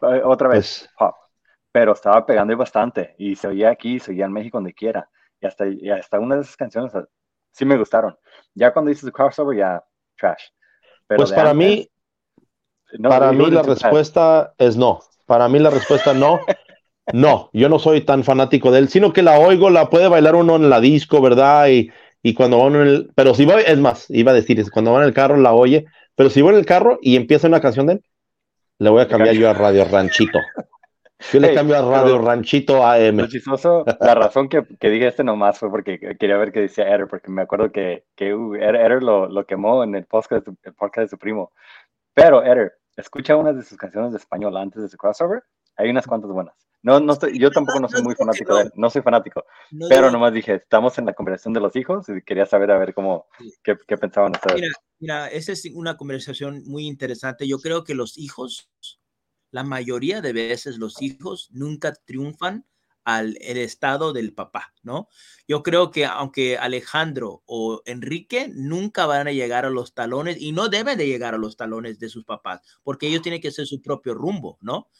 Otra 0.00 0.48
vez, 0.48 0.80
pues, 0.80 0.94
pop. 0.98 1.14
Pero 1.70 1.92
estaba 1.92 2.26
pegando 2.26 2.52
y 2.52 2.56
bastante. 2.56 3.14
Y 3.18 3.36
se 3.36 3.46
oía 3.46 3.70
aquí, 3.70 4.00
se 4.00 4.10
oía 4.10 4.26
en 4.26 4.32
México, 4.32 4.58
donde 4.58 4.74
quiera. 4.74 5.08
Y 5.40 5.46
hasta, 5.46 5.66
y 5.68 5.88
hasta 5.90 6.18
una 6.18 6.34
de 6.34 6.42
esas 6.42 6.56
canciones 6.56 6.92
sí 7.52 7.64
me 7.64 7.78
gustaron. 7.78 8.18
Ya 8.54 8.72
cuando 8.72 8.88
dices 8.88 9.10
crossover, 9.12 9.56
ya 9.56 9.84
trash. 10.16 10.42
Pero 11.06 11.18
pues 11.18 11.32
para 11.32 11.50
antes, 11.50 11.68
mí, 11.68 11.90
no, 12.98 13.10
para 13.10 13.30
mí 13.30 13.48
la 13.48 13.62
respuesta 13.62 14.54
es 14.58 14.76
no. 14.76 15.00
Para 15.24 15.48
mí 15.48 15.60
la 15.60 15.70
respuesta 15.70 16.12
no. 16.12 16.40
No, 17.12 17.50
yo 17.52 17.68
no 17.68 17.78
soy 17.78 18.00
tan 18.00 18.24
fanático 18.24 18.70
de 18.70 18.80
él, 18.80 18.88
sino 18.88 19.12
que 19.12 19.22
la 19.22 19.38
oigo, 19.38 19.70
la 19.70 19.90
puede 19.90 20.08
bailar 20.08 20.34
uno 20.34 20.56
en 20.56 20.68
la 20.68 20.80
disco, 20.80 21.20
¿verdad? 21.20 21.68
Y, 21.68 21.90
y 22.22 22.34
cuando 22.34 22.58
va 22.58 22.66
en 22.66 22.74
el, 22.76 23.10
pero 23.14 23.34
si 23.34 23.44
va, 23.44 23.60
es 23.60 23.78
más, 23.78 24.10
iba 24.10 24.32
a 24.32 24.34
decir, 24.34 24.62
cuando 24.70 24.92
va 24.92 25.00
en 25.00 25.06
el 25.06 25.14
carro 25.14 25.36
la 25.36 25.52
oye, 25.52 25.86
pero 26.16 26.30
si 26.30 26.42
va 26.42 26.50
en 26.50 26.56
el 26.56 26.66
carro 26.66 26.98
y 27.00 27.16
empieza 27.16 27.46
una 27.46 27.60
canción 27.60 27.86
de 27.86 27.94
él, 27.94 28.04
le 28.78 28.90
voy 28.90 29.02
a 29.02 29.08
cambiar 29.08 29.34
yo 29.34 29.48
a 29.48 29.54
Radio 29.54 29.84
Ranchito. 29.84 30.38
Yo 31.32 31.40
le 31.40 31.48
hey, 31.48 31.54
cambio 31.54 31.78
a 31.78 31.82
Radio 31.82 32.18
Ranchito 32.18 32.84
AM. 32.84 33.16
Lo 33.16 33.26
chistoso, 33.26 33.84
la 34.00 34.14
razón 34.14 34.50
que, 34.50 34.64
que, 34.78 34.90
dije 34.90 35.06
este 35.06 35.24
nomás 35.24 35.58
fue 35.58 35.70
porque 35.70 35.98
quería 35.98 36.36
ver 36.36 36.52
qué 36.52 36.60
decía 36.60 36.86
Eder, 36.88 37.06
porque 37.08 37.30
me 37.30 37.40
acuerdo 37.40 37.72
que, 37.72 38.04
que 38.14 38.34
uh, 38.34 38.54
Eder 38.54 39.02
lo, 39.02 39.26
lo, 39.26 39.46
quemó 39.46 39.82
en 39.82 39.94
el 39.94 40.04
podcast, 40.04 40.44
de 40.44 40.52
su, 40.52 40.58
el 40.62 40.74
podcast 40.74 41.04
de 41.06 41.08
su 41.08 41.18
primo. 41.18 41.52
Pero 42.12 42.44
Eder, 42.44 42.74
escucha 42.96 43.36
una 43.36 43.54
de 43.54 43.62
sus 43.62 43.78
canciones 43.78 44.12
de 44.12 44.18
español 44.18 44.56
antes 44.58 44.82
de 44.82 44.88
su 44.88 44.98
crossover, 44.98 45.42
hay 45.76 45.88
unas 45.88 46.06
cuantas 46.06 46.30
buenas. 46.30 46.65
No, 46.82 47.00
no 47.00 47.14
estoy, 47.14 47.38
yo 47.38 47.50
tampoco 47.50 47.80
no 47.80 47.88
soy 47.88 48.02
muy 48.02 48.14
fanático 48.14 48.54
de 48.54 48.62
él, 48.62 48.72
no 48.74 48.90
soy 48.90 49.02
fanático, 49.02 49.44
no, 49.72 49.88
pero 49.88 50.10
nomás 50.10 50.32
dije, 50.32 50.54
estamos 50.54 50.96
en 50.98 51.06
la 51.06 51.14
conversación 51.14 51.52
de 51.52 51.60
los 51.60 51.74
hijos 51.74 52.08
y 52.08 52.22
quería 52.22 52.46
saber 52.46 52.70
a 52.70 52.78
ver 52.78 52.94
cómo, 52.94 53.26
qué, 53.64 53.76
qué 53.88 53.96
pensaban 53.96 54.32
ustedes. 54.32 54.60
Mira, 54.60 54.68
mira, 55.00 55.28
esa 55.28 55.52
es 55.52 55.68
una 55.74 55.96
conversación 55.96 56.62
muy 56.66 56.86
interesante. 56.86 57.48
Yo 57.48 57.58
creo 57.58 57.82
que 57.82 57.94
los 57.94 58.16
hijos, 58.18 58.70
la 59.50 59.64
mayoría 59.64 60.20
de 60.20 60.32
veces 60.32 60.78
los 60.78 61.02
hijos 61.02 61.48
nunca 61.52 61.92
triunfan 61.92 62.66
al 63.06 63.38
el 63.40 63.56
estado 63.58 64.12
del 64.12 64.34
papá, 64.34 64.74
¿no? 64.82 65.08
Yo 65.46 65.62
creo 65.62 65.92
que 65.92 66.06
aunque 66.06 66.58
Alejandro 66.58 67.44
o 67.46 67.80
Enrique 67.86 68.50
nunca 68.52 69.06
van 69.06 69.28
a 69.28 69.32
llegar 69.32 69.64
a 69.64 69.70
los 69.70 69.94
talones 69.94 70.40
y 70.40 70.50
no 70.50 70.68
deben 70.68 70.98
de 70.98 71.06
llegar 71.06 71.32
a 71.32 71.38
los 71.38 71.56
talones 71.56 72.00
de 72.00 72.08
sus 72.08 72.24
papás, 72.24 72.62
porque 72.82 73.06
ellos 73.06 73.22
tienen 73.22 73.40
que 73.40 73.48
hacer 73.48 73.64
su 73.64 73.80
propio 73.80 74.12
rumbo, 74.12 74.58
¿no? 74.60 74.90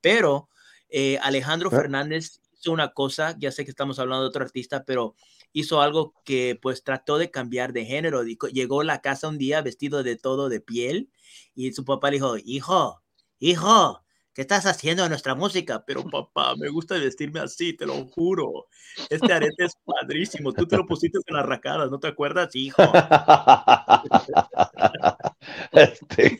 Pero 0.00 0.48
eh, 0.92 1.18
Alejandro 1.22 1.70
¿Eh? 1.72 1.76
Fernández 1.76 2.40
hizo 2.52 2.72
una 2.72 2.92
cosa, 2.92 3.34
ya 3.38 3.50
sé 3.50 3.64
que 3.64 3.70
estamos 3.70 3.98
hablando 3.98 4.22
de 4.22 4.28
otro 4.28 4.44
artista, 4.44 4.84
pero 4.84 5.16
hizo 5.52 5.80
algo 5.80 6.14
que 6.24 6.58
pues 6.60 6.84
trató 6.84 7.18
de 7.18 7.30
cambiar 7.30 7.72
de 7.72 7.84
género. 7.84 8.22
Llegó 8.24 8.82
a 8.82 8.84
la 8.84 9.00
casa 9.00 9.28
un 9.28 9.38
día 9.38 9.62
vestido 9.62 10.02
de 10.02 10.16
todo 10.16 10.48
de 10.48 10.60
piel 10.60 11.10
y 11.54 11.72
su 11.72 11.84
papá 11.84 12.10
le 12.10 12.16
dijo, 12.16 12.36
hijo, 12.44 13.02
hijo, 13.38 14.02
¿qué 14.34 14.42
estás 14.42 14.66
haciendo 14.66 15.02
en 15.02 15.10
nuestra 15.10 15.34
música? 15.34 15.84
Pero 15.86 16.04
papá, 16.04 16.54
me 16.56 16.68
gusta 16.68 16.96
vestirme 16.96 17.40
así, 17.40 17.74
te 17.74 17.86
lo 17.86 18.06
juro. 18.06 18.66
Este 19.10 19.32
arete 19.32 19.64
es 19.64 19.76
padrísimo. 19.84 20.52
Tú 20.52 20.66
te 20.66 20.76
lo 20.76 20.86
pusiste 20.86 21.18
en 21.26 21.36
las 21.36 21.46
racadas, 21.46 21.90
¿no 21.90 21.98
te 21.98 22.08
acuerdas, 22.08 22.54
hijo? 22.54 22.82
Este, 25.72 26.38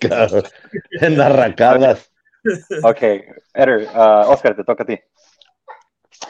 en 1.00 1.18
las 1.18 1.34
racadas. 1.34 2.11
Ok, 2.82 3.02
Eder, 3.54 3.88
uh, 3.94 4.30
Oscar, 4.30 4.56
te 4.56 4.64
toca 4.64 4.82
a 4.82 4.86
ti. 4.86 4.98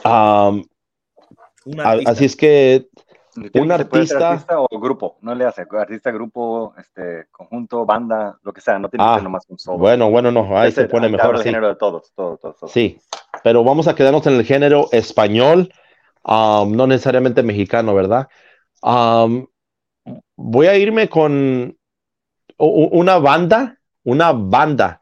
Um, 0.04 0.64
así 2.06 2.26
es 2.26 2.36
que 2.36 2.88
un 3.54 3.72
artista... 3.72 4.32
artista... 4.32 4.60
o 4.60 4.68
grupo, 4.78 5.16
no 5.22 5.34
le 5.34 5.46
hace 5.46 5.66
artista, 5.70 6.10
grupo, 6.10 6.74
este, 6.76 7.28
conjunto, 7.30 7.86
banda, 7.86 8.38
lo 8.42 8.52
que 8.52 8.60
sea, 8.60 8.78
no 8.78 8.88
tiene 8.88 9.04
ah, 9.04 9.12
que 9.12 9.14
ser 9.16 9.24
nomás 9.24 9.44
un 9.48 9.58
solo. 9.58 9.78
Bueno, 9.78 10.10
bueno, 10.10 10.30
no, 10.30 10.56
ahí 10.58 10.72
se 10.72 10.84
pone 10.86 11.08
mejor. 11.08 11.36
El 11.36 11.42
género 11.42 11.68
de 11.68 11.76
todos, 11.76 12.12
todos, 12.14 12.40
todos, 12.40 12.56
todos, 12.58 12.72
Sí, 12.72 12.98
pero 13.42 13.64
vamos 13.64 13.88
a 13.88 13.94
quedarnos 13.94 14.26
en 14.26 14.34
el 14.34 14.44
género 14.44 14.88
español, 14.92 15.72
um, 16.24 16.76
no 16.76 16.86
necesariamente 16.86 17.42
mexicano, 17.42 17.94
¿verdad? 17.94 18.28
Um, 18.82 19.46
voy 20.36 20.66
a 20.66 20.76
irme 20.76 21.08
con 21.08 21.76
una 22.58 23.18
banda, 23.18 23.78
una 24.04 24.32
banda, 24.32 25.00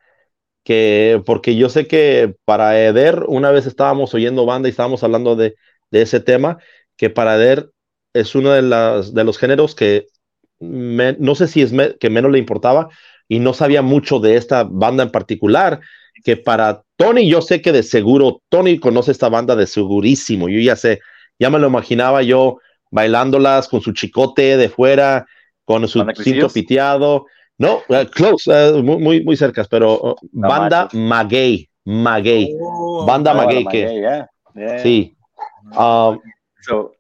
que 0.71 1.21
porque 1.27 1.57
yo 1.57 1.69
sé 1.69 1.89
que 1.89 2.37
para 2.45 2.81
Eder, 2.81 3.25
una 3.27 3.51
vez 3.51 3.67
estábamos 3.67 4.15
oyendo 4.15 4.47
banda 4.47 4.69
y 4.69 4.71
estábamos 4.71 5.03
hablando 5.03 5.35
de, 5.35 5.57
ese 5.91 6.21
tema, 6.21 6.59
que 6.97 7.11
para 7.11 7.35
Eder 7.35 7.73
es 8.15 8.37
uno 8.37 8.53
de, 8.53 8.63
las, 8.63 9.13
de 9.13 9.25
los 9.25 9.37
géneros 9.37 9.75
que 9.75 10.07
no 10.61 11.35
sé 11.35 11.49
si 11.49 11.63
es 11.63 11.73
que 11.99 12.09
menos 12.09 12.31
le 12.31 12.39
importaba 12.39 12.89
y 13.27 13.41
no 13.41 13.53
sabía 13.53 13.83
mucho 13.83 14.21
de 14.21 14.37
esta 14.37 14.63
banda 14.63 15.03
en 15.03 15.11
particular, 15.11 15.81
que 16.23 16.37
para 16.37 16.85
Tony 16.95 17.29
yo 17.29 17.43
sé 17.43 17.61
que 17.61 17.73
de 17.73 17.83
seguro, 17.83 18.41
Tony 18.49 18.79
conoce 18.79 19.11
esta 19.11 19.29
banda 19.29 19.57
de 19.57 19.67
segurísimo, 19.67 20.49
yo 20.49 20.61
ya 20.61 20.77
sé, 20.77 21.01
ya 21.41 21.51
me 21.51 21.59
lo 21.59 21.67
imaginaba 21.67 22.23
yo 22.23 22.59
bailándolas 22.93 23.67
con 23.67 23.81
su 23.81 23.93
chicote 23.93 24.57
de 24.57 24.69
fuera, 24.69 25.27
con 25.65 25.89
su 25.89 26.07
cinto 26.23 26.49
piteado. 26.49 27.27
No, 27.61 27.83
uh, 27.91 28.07
close, 28.11 28.49
uh, 28.49 28.83
muy, 28.83 28.97
muy, 28.97 29.23
muy 29.23 29.37
cerca, 29.37 29.67
pero 29.71 30.01
uh, 30.01 30.17
banda 30.33 30.89
Maguey, 30.95 31.69
Maguey, 31.85 32.57
oh, 32.59 33.05
banda 33.05 33.35
Maguey, 33.35 33.67
que 33.67 34.25
sí. 34.83 35.15
Um, 35.77 36.19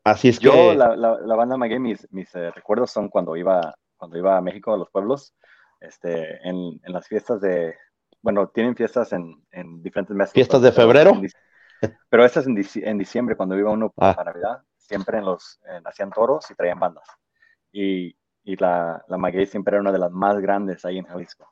así 0.05 0.29
es 0.29 0.39
yo, 0.39 0.53
que 0.53 0.75
la, 0.75 0.95
la, 0.95 1.35
banda 1.35 1.57
Maguey, 1.57 1.79
mis, 1.79 2.07
mis 2.13 2.35
eh, 2.35 2.51
recuerdos 2.51 2.91
son 2.91 3.09
cuando 3.09 3.37
iba, 3.37 3.75
cuando 3.97 4.19
iba 4.19 4.37
a 4.37 4.43
México 4.43 4.75
a 4.75 4.77
los 4.77 4.91
pueblos, 4.91 5.33
este, 5.81 6.47
en, 6.47 6.79
en 6.85 6.93
las 6.93 7.09
fiestas 7.09 7.41
de, 7.41 7.75
bueno, 8.21 8.49
tienen 8.49 8.77
fiestas 8.77 9.15
en, 9.15 9.43
en 9.53 9.83
diferentes 9.83 10.15
meses. 10.15 10.35
¿Fiestas 10.35 10.61
de 10.61 10.73
febrero? 10.73 11.19
Pero 12.11 12.23
estas 12.23 12.47
en, 12.47 12.63
en 12.83 12.99
diciembre, 12.99 13.35
cuando 13.35 13.57
iba 13.57 13.71
uno 13.71 13.95
ah. 13.97 14.15
para 14.15 14.31
Navidad, 14.31 14.59
siempre 14.77 15.17
en 15.17 15.25
los, 15.25 15.59
hacían 15.87 16.11
toros 16.11 16.51
y 16.51 16.55
traían 16.55 16.79
bandas. 16.79 17.09
Y, 17.73 18.15
y 18.45 18.57
la, 18.57 19.05
la 19.09 19.17
Maguey 19.17 19.47
siempre 19.47 19.75
era 19.75 19.83
una 19.83 19.93
de 19.93 19.99
las 19.99 20.11
más 20.11 20.39
grandes 20.41 20.85
ahí 20.85 20.99
en 20.99 21.05
Jalisco. 21.05 21.49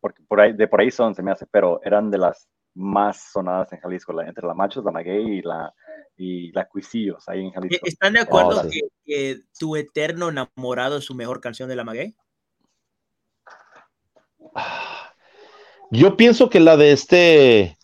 Porque 0.00 0.22
por 0.26 0.40
ahí, 0.40 0.52
de 0.52 0.68
por 0.68 0.80
ahí 0.80 0.90
son, 0.90 1.14
se 1.14 1.22
me 1.22 1.32
hace, 1.32 1.46
pero 1.46 1.80
eran 1.82 2.10
de 2.10 2.18
las 2.18 2.48
más 2.74 3.30
sonadas 3.32 3.72
en 3.72 3.80
Jalisco, 3.80 4.12
la, 4.12 4.26
entre 4.26 4.46
la 4.46 4.54
Machos, 4.54 4.84
la 4.84 4.92
Maguey 4.92 5.38
y 5.38 5.42
la, 5.42 5.72
y 6.16 6.52
la 6.52 6.66
Cuisillos 6.66 7.28
ahí 7.28 7.40
en 7.40 7.50
Jalisco. 7.50 7.86
¿Están 7.86 8.12
de 8.12 8.20
acuerdo 8.20 8.62
oh, 8.64 8.68
que, 9.04 9.40
Tu 9.58 9.76
Eterno 9.76 10.28
Enamorado 10.28 10.98
es 10.98 11.04
su 11.04 11.14
mejor 11.14 11.40
canción 11.40 11.68
de 11.68 11.76
la 11.76 11.84
Maguey? 11.84 12.14
Yo 15.90 16.16
pienso 16.16 16.48
que 16.50 16.60
la 16.60 16.76
de 16.76 16.92
este, 16.92 17.78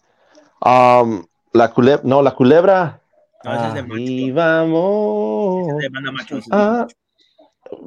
um, 0.60 1.24
la 1.52 1.72
culebra, 1.72 2.02
no, 2.04 2.22
la 2.22 2.34
culebra. 2.34 3.02
No, 3.44 3.54
esa 3.54 3.68
es 3.68 3.74
de 3.74 3.82
machos. 3.82 4.00
Y 4.00 4.30
vamos. 4.30 5.68
Es 5.68 5.76
de 5.78 5.88
banda 5.88 6.12
machos. 6.12 6.44
Ah, 6.50 6.86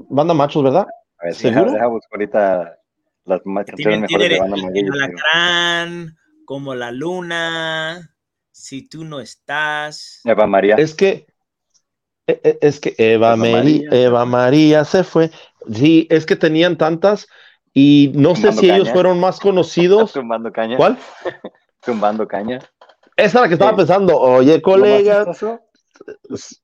banda 0.10 0.34
machos, 0.34 0.64
¿verdad? 0.64 0.86
A 1.20 1.26
ver, 1.26 1.36
¿Seguro? 1.36 1.72
Deja, 1.72 1.88
buscar 1.88 2.20
ahorita 2.20 2.80
las 3.26 3.42
canciones 3.66 4.02
mejores 4.02 4.30
de 4.30 4.40
banda. 4.40 4.58
Alacrán, 4.94 6.18
como 6.46 6.76
la 6.76 6.92
luna, 6.92 8.16
si 8.52 8.88
tú 8.88 9.04
no 9.04 9.20
estás. 9.20 10.22
Eva 10.24 10.48
María. 10.48 10.76
Es 10.76 10.94
que 10.94 11.28
e, 12.28 12.40
e, 12.44 12.58
es 12.62 12.80
que 12.80 12.96
Eva, 12.98 13.34
Eva 13.34 13.36
María, 13.36 13.90
Eva 13.92 14.26
María 14.26 14.86
se 14.86 15.04
fue. 15.04 15.32
Sí, 15.72 16.08
es 16.10 16.26
que 16.26 16.36
tenían 16.36 16.78
tantas 16.78 17.28
y 17.74 18.12
no 18.16 18.36
sé 18.36 18.54
si 18.54 18.70
ellos 18.70 18.90
fueron 18.90 19.20
más 19.20 19.40
conocidos. 19.40 20.14
Tumbando 20.14 20.52
caña. 20.52 20.78
¿Cuál? 20.78 20.98
Tumbando 21.86 22.28
caña. 22.28 22.60
Esa 23.18 23.28
es 23.38 23.42
la 23.42 23.48
que 23.48 23.54
estaba 23.54 23.76
pensando. 23.76 24.18
Oye, 24.20 24.62
colega. 24.62 25.26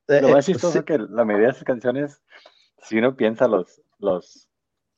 Lo 0.08 0.30
más 0.30 0.46
chistoso, 0.46 0.80
lo 0.80 0.86
que 0.86 0.98
la 0.98 1.24
mayoría 1.24 1.48
de 1.48 1.54
esas 1.54 1.64
canciones, 1.64 2.22
si 2.82 2.98
uno 2.98 3.16
piensa 3.16 3.48
los, 3.48 3.82
los, 4.00 4.48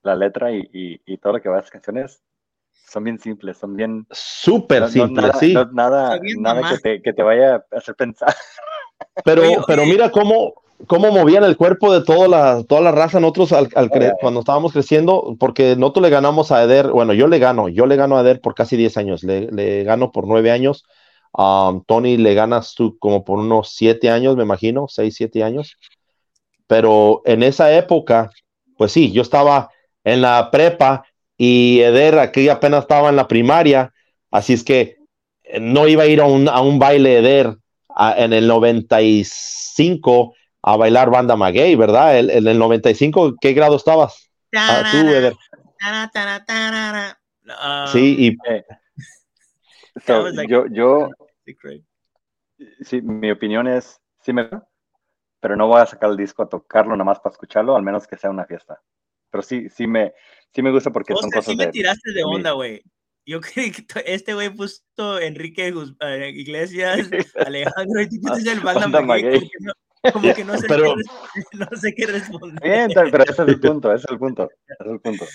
la 0.04 0.16
letra 0.16 0.52
y, 0.52 0.70
y, 0.72 1.18
todo 1.18 1.34
lo 1.34 1.42
que 1.42 1.50
va 1.50 1.58
a 1.58 1.60
esas 1.60 1.72
canciones, 1.72 2.22
son 2.72 3.04
bien 3.04 3.20
simples, 3.20 3.58
son 3.58 3.76
bien. 3.76 4.06
Súper 4.12 4.90
simples, 4.90 5.32
sí. 5.40 5.54
nada, 5.72 6.20
nada 6.38 6.70
que, 6.70 6.78
te, 6.78 7.02
que 7.02 7.14
te 7.14 7.24
vaya 7.24 7.56
a 7.56 7.78
hacer 7.78 7.96
pensar. 7.96 8.34
Pero, 9.26 9.44
pero 9.68 9.86
mira 9.86 10.10
cómo, 10.10 10.54
cómo 10.88 11.12
movían 11.12 11.44
el 11.44 11.58
cuerpo 11.58 11.94
de 11.94 12.04
toda 12.04 12.28
la, 12.28 12.64
toda 12.64 12.82
la 12.82 12.92
raza 12.92 13.20
nosotros 13.20 13.52
al, 13.52 13.70
cuando 14.20 14.40
estábamos 14.40 14.74
creciendo, 14.74 15.36
porque 15.40 15.76
nosotros 15.76 16.04
le 16.04 16.10
ganamos 16.10 16.52
a 16.52 16.64
Eder, 16.64 16.88
bueno, 16.90 17.14
yo 17.14 17.28
le 17.28 17.38
gano, 17.38 17.70
yo 17.70 17.86
le 17.86 17.96
gano 17.96 18.18
a 18.18 18.22
Eder 18.22 18.42
por 18.42 18.56
casi 18.56 18.76
10 18.78 18.98
años, 18.98 19.24
le, 19.24 19.52
le 19.52 19.84
gano 19.84 20.12
por 20.12 20.26
9 20.26 20.52
años, 20.52 20.86
um, 21.34 21.84
Tony 21.84 22.18
le 22.18 22.34
ganas 22.34 22.74
tú 22.76 22.98
como 22.98 23.24
por 23.24 23.40
unos 23.40 23.74
7 23.76 24.10
años, 24.10 24.36
me 24.36 24.44
imagino, 24.44 24.88
6, 24.88 25.14
7 25.16 25.44
años, 25.44 25.78
pero 26.68 27.22
en 27.26 27.44
esa 27.44 27.76
época, 27.76 28.30
pues 28.78 28.92
sí, 28.92 29.12
yo 29.12 29.22
estaba 29.22 29.70
en 30.04 30.22
la 30.22 30.50
prepa 30.52 31.06
y 31.38 31.80
Eder 31.82 32.20
aquí 32.20 32.50
apenas 32.50 32.82
estaba 32.82 33.10
en 33.10 33.16
la 33.16 33.28
primaria, 33.28 33.94
así 34.32 34.54
es 34.54 34.64
que 34.64 34.98
no 35.60 35.88
iba 35.88 36.04
a 36.04 36.08
ir 36.08 36.22
a 36.22 36.26
un, 36.26 36.48
a 36.48 36.62
un 36.62 36.80
baile 36.80 37.20
Eder 37.20 37.58
en 38.18 38.34
el 38.34 38.48
95 38.48 40.34
a 40.64 40.78
bailar 40.78 41.10
banda 41.10 41.36
maguey, 41.36 41.76
¿verdad? 41.76 42.18
En 42.18 42.30
el, 42.30 42.48
el, 42.48 42.58
95, 42.58 43.36
¿qué 43.40 43.54
grado 43.54 43.76
estabas? 43.76 44.32
Ah, 44.56 44.84
tú, 44.92 44.98
Eder. 44.98 45.34
sí, 47.92 48.16
y... 48.18 48.28
Eh, 48.50 48.64
yo, 50.48 50.66
yo, 50.68 51.10
sí, 52.82 53.02
mi 53.02 53.30
opinión 53.30 53.68
es, 53.68 54.00
sí 54.22 54.32
me, 54.34 54.50
pero 55.44 55.58
no 55.58 55.68
voy 55.68 55.82
a 55.82 55.86
sacar 55.86 56.10
el 56.10 56.16
disco 56.16 56.42
a 56.42 56.48
tocarlo 56.48 56.94
nada 56.94 57.04
más 57.04 57.20
para 57.20 57.34
escucharlo, 57.34 57.76
al 57.76 57.84
menos 57.84 58.08
que 58.08 58.16
sea 58.16 58.30
una 58.30 58.46
fiesta. 58.46 58.82
Pero 59.30 59.42
sí, 59.42 59.68
sí 59.68 59.88
me, 59.88 60.14
sí 60.56 60.62
me 60.62 60.72
gusta 60.72 60.90
porque 60.90 61.14
son 61.16 61.30
cosas 61.30 61.44
sí 61.44 61.58
me 61.58 61.68
tiraste 61.68 62.14
de 62.14 62.24
onda, 62.24 62.54
güey. 62.54 62.82
Yo 63.26 63.42
creo 63.42 63.70
que 63.74 63.86
este 64.06 64.36
güey 64.36 64.52
puso 64.52 65.20
Enrique 65.20 65.74
eh, 66.00 66.30
Iglesias, 66.34 67.10
Alejandro, 67.46 68.02
y 68.02 68.08
tú 68.08 68.22
pusiste 68.22 68.54
el 68.54 68.62
banda, 68.62 69.02
maguey. 69.02 69.52
Como 70.14 70.34
que 70.34 70.46
no 70.46 70.58
sé, 70.58 70.66
pero, 70.70 70.96
qué, 70.96 71.58
no 71.58 71.78
sé 71.78 71.94
qué 71.94 72.06
responder. 72.06 72.64
Bien, 72.64 72.90
pero 72.94 73.24
ese 73.26 73.34
es 73.34 73.40
el 73.50 73.60
punto, 73.60 73.92
ese 73.92 74.06
es 74.06 74.12
el 74.12 74.20
punto. 74.20 74.50
Ese 74.66 74.84
es 74.86 74.92
el 74.94 75.00
punto. 75.02 75.26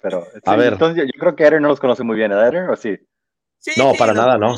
Pero, 0.00 0.28
a 0.44 0.56
ver. 0.56 0.74
Entonces, 0.74 1.06
yo, 1.12 1.18
creo 1.18 1.34
que 1.34 1.44
Aaron 1.44 1.62
no 1.62 1.68
los 1.70 1.80
conoce 1.80 2.04
muy 2.04 2.14
bien, 2.14 2.30
¿eh, 2.30 2.36
Aaron? 2.36 2.70
¿O 2.70 2.76
sí? 2.76 2.96
Sí, 3.64 3.72
no, 3.78 3.94
para 3.94 4.12
nada, 4.12 4.36
no. 4.36 4.54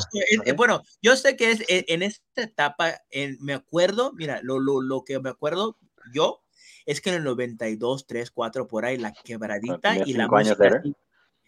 bueno, 0.57 0.83
yo 1.01 1.15
sé 1.15 1.37
que 1.37 1.51
es 1.51 1.63
en, 1.67 2.03
esta 2.03 2.41
etapa, 2.41 3.01
en, 3.09 3.37
me 3.39 3.53
acuerdo, 3.53 4.11
mira, 4.11 4.41
lo, 4.43 4.59
lo, 4.59 4.81
lo, 4.81 5.05
que 5.05 5.17
me 5.19 5.29
acuerdo 5.29 5.77
yo 6.11 6.43
es 6.85 6.99
que 6.99 7.11
en 7.11 7.17
el 7.17 7.23
92, 7.23 8.05
3, 8.05 8.31
4, 8.31 8.67
por 8.67 8.83
ahí, 8.83 8.97
la 8.97 9.13
quebradita 9.13 9.97
y 10.05 10.11
la 10.11 10.27
música, 10.27 10.83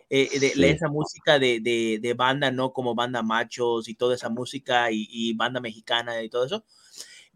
eh, 0.09 0.39
de, 0.39 0.69
esa 0.69 0.87
música 0.87 1.37
de, 1.37 1.59
de, 1.59 1.99
de, 2.01 2.13
banda, 2.13 2.49
¿no? 2.49 2.71
Como 2.71 2.95
banda 2.95 3.23
machos 3.23 3.89
y 3.89 3.95
toda 3.95 4.15
esa 4.15 4.29
música 4.29 4.89
y, 4.89 5.07
y 5.09 5.33
banda 5.33 5.59
mexicana 5.59 6.21
y 6.23 6.29
todo 6.29 6.45
eso 6.45 6.63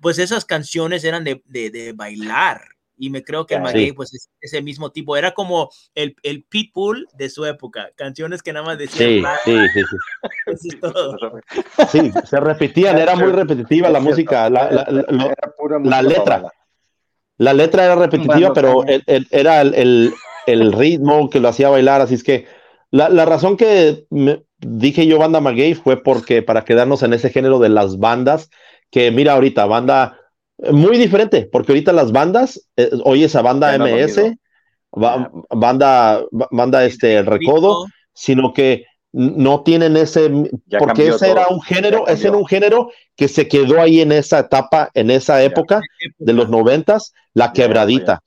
pues 0.04 0.20
esas 0.20 0.46
canciones 0.46 1.04
eran 1.06 1.24
de, 1.24 1.42
de, 1.46 1.94
bailar. 1.96 2.62
Y 2.98 3.10
me 3.10 3.24
creo 3.24 3.46
que 3.46 3.56
el 3.56 3.62
Maguey, 3.62 3.92
pues 3.92 4.14
es 4.14 4.30
ese 4.40 4.62
mismo 4.62 4.92
tipo. 4.92 5.18
Era 5.18 5.34
como 5.34 5.70
el, 5.96 6.16
el 6.24 6.44
Pitbull 6.44 7.08
de 7.14 7.30
su 7.30 7.46
época. 7.46 7.92
Canciones 7.96 8.42
que 8.42 8.54
nada 8.54 8.66
más 8.66 8.78
decían. 8.78 9.26
Sí, 9.44 9.52
sí, 9.74 9.82
sí. 9.82 9.98
Eso 10.46 10.68
es 10.70 10.80
todo. 10.80 11.18
Sí, 11.90 12.12
se 12.26 12.40
repetían, 12.40 12.98
era 12.98 13.16
muy 13.16 13.32
repetitiva 13.32 13.90
la 13.90 14.00
música, 14.00 14.50
la, 14.50 14.70
la, 14.70 16.02
letra. 16.02 16.44
La 17.38 17.54
letra 17.54 17.86
era 17.86 17.96
repetitiva, 17.96 18.54
pero 18.54 18.84
era 19.08 19.62
el, 19.62 20.14
el, 20.46 20.72
ritmo 20.74 21.30
que 21.30 21.40
lo 21.40 21.50
hacía 21.50 21.70
bailar. 21.70 22.02
Así 22.02 22.14
es 22.14 22.24
que 22.24 22.46
la, 22.92 23.26
razón 23.26 23.58
que 23.58 24.06
dije 24.60 25.08
yo 25.08 25.18
banda 25.18 25.42
Maguey 25.42 25.74
fue 25.74 26.02
porque 26.02 26.44
para 26.44 26.64
quedarnos 26.64 27.02
en 27.04 27.14
ese 27.14 27.32
género 27.32 27.60
de 27.60 27.70
las 27.70 27.98
bandas 27.98 28.50
que 28.92 29.10
mira 29.10 29.34
ahorita, 29.34 29.66
banda 29.66 30.20
muy 30.72 30.98
diferente, 30.98 31.50
porque 31.52 31.72
ahorita 31.72 31.92
las 31.94 32.12
bandas, 32.12 32.68
eh, 32.78 32.90
oye 33.04 33.26
esa 33.26 33.42
banda 33.42 33.78
MS, 33.78 34.36
banda, 34.92 36.22
banda 36.52 36.86
este, 36.86 37.22
Recodo, 37.24 37.86
sino 38.14 38.54
que 38.54 38.86
no 39.12 39.62
tienen 39.62 39.96
ese, 39.96 40.30
porque 40.80 41.08
ese 41.08 41.30
era 41.30 41.48
un 41.48 41.62
género, 41.62 42.08
ese 42.08 42.30
era 42.30 42.38
un 42.38 42.48
género 42.48 42.90
que 43.16 43.28
se 43.28 43.48
quedó 43.48 43.80
ahí 43.80 44.02
en 44.02 44.12
esa 44.12 44.40
etapa, 44.40 44.90
en 44.96 45.12
esa 45.12 45.44
época 45.44 45.82
de 46.18 46.34
los 46.34 46.50
noventas, 46.50 47.14
la 47.34 47.54
quebradita. 47.54 48.24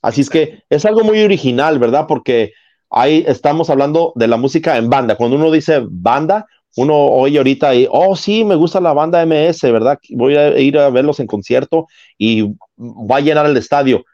Así 0.00 0.20
es 0.20 0.30
que 0.30 0.62
es 0.70 0.84
algo 0.84 1.02
muy 1.02 1.20
original, 1.22 1.80
¿verdad? 1.80 2.06
Porque 2.06 2.52
ahí 2.88 3.24
estamos 3.26 3.68
hablando 3.68 4.12
de 4.14 4.28
la 4.28 4.36
música 4.36 4.76
en 4.76 4.88
banda. 4.88 5.16
Cuando 5.16 5.36
uno 5.36 5.50
dice 5.50 5.82
banda, 5.88 6.46
uno 6.76 6.94
oye 6.96 7.38
ahorita 7.38 7.74
y, 7.74 7.88
oh, 7.90 8.14
sí, 8.14 8.44
me 8.44 8.54
gusta 8.54 8.80
la 8.80 8.92
banda 8.92 9.24
MS, 9.24 9.62
¿verdad? 9.72 9.98
Voy 10.10 10.36
a 10.36 10.58
ir 10.58 10.78
a 10.78 10.90
verlos 10.90 11.20
en 11.20 11.26
concierto 11.26 11.86
y 12.16 12.54
va 12.78 13.16
a 13.16 13.20
llenar 13.20 13.46
el 13.46 13.56
estadio. 13.56 14.04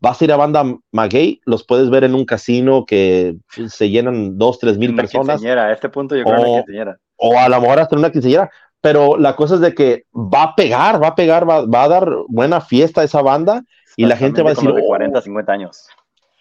Vas 0.00 0.20
a 0.20 0.24
ir 0.24 0.32
a 0.32 0.36
banda 0.36 0.64
Maguey, 0.92 1.40
los 1.46 1.64
puedes 1.64 1.88
ver 1.88 2.04
en 2.04 2.14
un 2.14 2.24
casino 2.24 2.84
que 2.84 3.36
se 3.68 3.88
llenan 3.88 4.38
dos, 4.38 4.58
tres 4.58 4.76
mil 4.76 4.94
personas. 4.94 5.42
A 5.42 5.72
este 5.72 5.88
punto 5.88 6.16
yo 6.16 6.24
creo 6.24 6.42
o, 6.42 6.64
O 7.16 7.38
a 7.38 7.48
lo 7.48 7.60
mejor 7.60 7.80
hasta 7.80 7.96
una 7.96 8.10
quinceañera, 8.10 8.50
pero 8.80 9.16
la 9.16 9.36
cosa 9.36 9.54
es 9.54 9.60
de 9.60 9.74
que 9.74 10.04
va 10.14 10.42
a 10.42 10.54
pegar, 10.54 11.02
va 11.02 11.08
a 11.08 11.14
pegar, 11.14 11.48
va, 11.48 11.64
va 11.64 11.84
a 11.84 11.88
dar 11.88 12.10
buena 12.28 12.60
fiesta 12.60 13.02
a 13.02 13.04
esa 13.04 13.22
banda 13.22 13.62
y 13.96 14.06
la 14.06 14.16
gente 14.16 14.42
va 14.42 14.50
a 14.50 14.54
decir... 14.54 14.72
De 14.72 14.82
40, 14.82 15.20
50 15.20 15.52
años. 15.52 15.88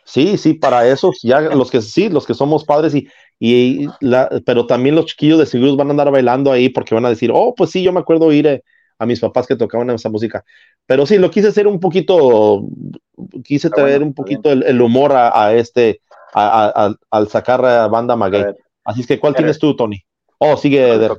Sí, 0.05 0.37
sí, 0.37 0.55
para 0.55 0.87
esos, 0.87 1.19
ya 1.21 1.39
los 1.39 1.69
que 1.69 1.81
sí, 1.81 2.09
los 2.09 2.25
que 2.25 2.33
somos 2.33 2.65
padres 2.65 2.95
y, 2.95 3.07
y 3.39 3.87
la, 4.01 4.29
pero 4.45 4.67
también 4.67 4.95
los 4.95 5.05
chiquillos 5.05 5.39
de 5.39 5.45
seguros 5.45 5.77
van 5.77 5.87
a 5.87 5.91
andar 5.91 6.11
bailando 6.11 6.51
ahí 6.51 6.67
porque 6.69 6.93
van 6.93 7.05
a 7.05 7.09
decir, 7.09 7.31
oh, 7.33 7.55
pues 7.55 7.71
sí, 7.71 7.81
yo 7.81 7.93
me 7.93 8.01
acuerdo 8.01 8.31
ir 8.33 8.47
eh, 8.47 8.63
a 8.97 9.05
mis 9.05 9.21
papás 9.21 9.47
que 9.47 9.55
tocaban 9.55 9.89
esa 9.91 10.09
música. 10.09 10.43
Pero 10.85 11.05
sí, 11.05 11.17
lo 11.17 11.31
quise 11.31 11.47
hacer 11.47 11.65
un 11.65 11.79
poquito, 11.79 12.65
quise 13.43 13.69
traer 13.69 14.03
un 14.03 14.13
poquito 14.13 14.51
el, 14.51 14.81
humor 14.81 15.13
a, 15.13 15.53
este, 15.53 16.01
al 16.33 17.27
sacar 17.29 17.63
a 17.63 17.87
banda 17.87 18.17
Maguey. 18.17 18.43
Así 18.83 19.01
es 19.01 19.07
que, 19.07 19.19
¿cuál 19.19 19.35
tienes 19.35 19.57
tú, 19.57 19.75
Tony? 19.75 20.03
Oh, 20.37 20.57
sigue 20.57 20.97
de, 20.97 21.09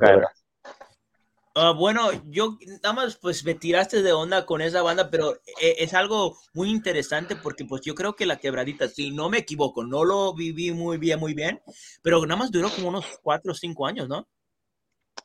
Ah, 1.54 1.72
bueno, 1.72 2.10
yo 2.28 2.58
nada 2.82 2.92
más 2.92 3.16
pues 3.16 3.44
me 3.44 3.54
tiraste 3.54 4.02
de 4.02 4.12
onda 4.12 4.46
con 4.46 4.60
esa 4.60 4.82
banda, 4.82 5.10
pero 5.10 5.34
eh, 5.60 5.76
es 5.78 5.94
algo 5.94 6.36
muy 6.54 6.70
interesante 6.70 7.34
porque 7.34 7.64
pues 7.64 7.82
yo 7.82 7.94
creo 7.96 8.14
que 8.14 8.24
la 8.24 8.36
quebradita, 8.36 8.86
si 8.86 9.10
no 9.10 9.28
me 9.28 9.38
equivoco, 9.38 9.84
no 9.84 10.04
lo 10.04 10.32
viví 10.32 10.70
muy 10.72 10.98
bien, 10.98 11.18
muy 11.18 11.34
bien, 11.34 11.60
pero 12.02 12.24
nada 12.24 12.38
más 12.38 12.52
duró 12.52 12.68
como 12.70 12.88
unos 12.88 13.04
cuatro 13.20 13.50
o 13.50 13.54
cinco 13.54 13.84
años, 13.86 14.08
¿no? 14.08 14.28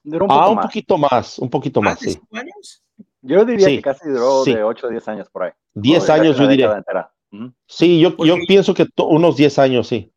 Duró 0.04 0.26
un, 0.26 0.32
ah, 0.32 0.50
un 0.50 0.60
poquito 0.60 0.98
más, 0.98 1.38
un 1.38 1.50
poquito 1.50 1.80
más, 1.80 2.00
sí. 2.00 2.20
años? 2.32 2.84
Yo 3.22 3.46
diría 3.46 3.68
que 3.68 3.82
casi 3.82 4.08
duró 4.08 4.44
de 4.44 4.64
8 4.64 4.88
o 4.88 4.90
10 4.90 5.08
años 5.08 5.30
por 5.32 5.44
ahí. 5.44 5.52
10 5.74 6.10
años, 6.12 6.38
yo 6.38 6.48
diría. 6.48 6.84
Sí, 7.68 8.00
yo, 8.00 8.16
yo 8.24 8.36
pienso 8.48 8.74
que 8.76 8.86
unos 8.98 9.36
10 9.36 9.60
años, 9.60 9.88
sí. 9.88 10.12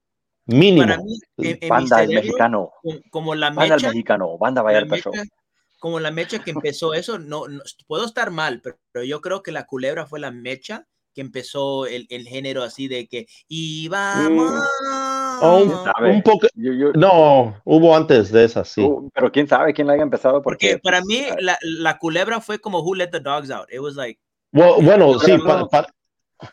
Mínimo. 0.45 0.87
Para 0.87 0.99
mí, 0.99 1.69
banda 1.69 2.03
el 2.03 2.11
mexicano. 2.11 2.71
Como, 3.11 3.35
la 3.35 3.51
mecha. 3.51 3.61
Banda 3.61 3.77
el 3.77 3.83
mexicano, 3.83 4.37
banda 4.37 4.63
Vallarta 4.63 4.97
Show 4.99 5.13
como 5.79 6.01
la 6.01 6.11
mecha 6.11 6.41
que 6.41 6.51
empezó 6.51 6.95
eso, 6.95 7.19
no, 7.19 7.45
puedo 7.87 8.05
estar 8.05 8.31
mal, 8.31 8.61
pero, 8.63 9.05
yo 9.05 9.21
creo 9.21 9.43
que 9.43 9.53
la 9.53 9.67
culebra 9.67 10.07
fue 10.07 10.21
la 10.21 10.31
mecha 10.31 10.87
que 11.15 11.21
empezó 11.21 11.87
el, 11.87 12.07
género 12.09 12.63
así 12.63 12.89
de 12.89 13.09
que 13.09 13.27
y 13.49 13.89
vamos. 13.89 14.53
Mm. 14.53 15.39
Oh, 15.41 15.85
un, 16.01 16.23
poco. 16.23 16.49
no, 16.97 17.61
hubo 17.65 17.97
antes 17.97 18.33
de 18.33 18.45
esas, 18.45 18.69
sí. 18.69 18.81
Uh, 18.81 19.09
pero 19.15 19.31
quién 19.31 19.47
sabe 19.47 19.73
quién 19.73 19.87
la 19.87 19.93
haya 19.93 20.03
empezado. 20.03 20.43
Porque, 20.43 20.79
para 20.79 21.01
mí 21.03 21.23
la, 21.63 21.99
culebra 21.99 22.41
fue 22.41 22.59
como 22.59 22.81
Who 22.81 22.97
Let 22.97 23.09
the 23.09 23.21
Dogs 23.21 23.51
Out. 23.51 23.73
It 23.73 23.79
was 23.79 23.95
like. 23.95 24.21
bueno, 24.51 25.19
sí, 25.21 25.33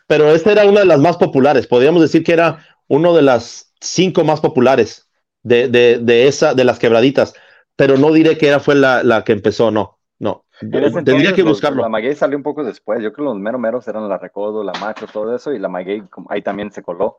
pero 0.06 0.32
esta 0.32 0.52
era 0.52 0.64
una 0.64 0.80
de 0.80 0.86
las 0.86 1.00
más 1.00 1.16
populares. 1.16 1.66
Podríamos 1.66 2.00
decir 2.00 2.22
que 2.22 2.32
era 2.32 2.64
uno 2.86 3.12
de 3.12 3.22
las 3.22 3.72
cinco 3.80 4.22
más 4.22 4.40
populares 4.40 5.08
de, 5.42 5.66
de, 5.66 5.98
de 5.98 6.28
esa, 6.28 6.54
de 6.54 6.64
las 6.64 6.78
quebraditas 6.78 7.34
pero 7.76 7.98
no 7.98 8.12
diré 8.12 8.36
que 8.38 8.48
era 8.48 8.58
fue 8.58 8.74
la, 8.74 9.02
la 9.02 9.22
que 9.22 9.32
empezó, 9.32 9.70
no, 9.70 9.98
no. 10.18 10.44
Tendría 10.58 11.34
que 11.34 11.42
buscarlo. 11.42 11.82
la 11.82 11.88
Maguey 11.88 12.14
salió 12.14 12.36
un 12.36 12.42
poco 12.42 12.64
después. 12.64 13.02
Yo 13.02 13.12
creo 13.12 13.26
que 13.26 13.34
los 13.34 13.38
mero 13.38 13.58
meros 13.58 13.86
eran 13.86 14.08
la 14.08 14.18
Recodo, 14.18 14.64
la 14.64 14.72
Macho, 14.80 15.06
todo 15.06 15.34
eso, 15.36 15.52
y 15.52 15.58
la 15.58 15.68
Maguey 15.68 16.02
ahí 16.30 16.42
también 16.42 16.72
se 16.72 16.82
coló. 16.82 17.18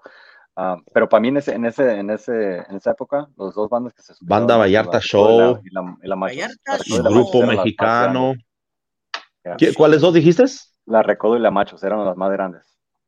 Uh, 0.55 0.81
pero 0.91 1.07
para 1.07 1.21
mí 1.21 1.27
en 1.27 1.37
ese, 1.37 1.53
en 1.53 1.65
ese, 1.65 1.99
en 1.99 2.09
ese, 2.09 2.57
en 2.67 2.77
esa 2.77 2.91
época, 2.91 3.27
los 3.37 3.53
dos 3.53 3.69
bandas 3.69 3.93
que 3.93 4.01
se 4.01 4.13
Banda 4.21 4.57
Vallarta 4.57 4.99
Show 4.99 5.61
y 5.63 5.69
la, 5.69 5.95
y 6.01 6.07
la, 6.07 7.09
Grupo 7.09 7.43
Mexicano. 7.43 8.33
¿Cuáles 9.75 10.01
dos 10.01 10.15
dijiste? 10.15 10.45
La 10.85 11.03
Recodo 11.03 11.37
y 11.37 11.39
la 11.39 11.51
Machos 11.51 11.83
eran 11.83 12.03
las 12.03 12.17
más 12.17 12.31
grandes, 12.31 12.63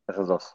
esos 0.06 0.28
dos. 0.28 0.52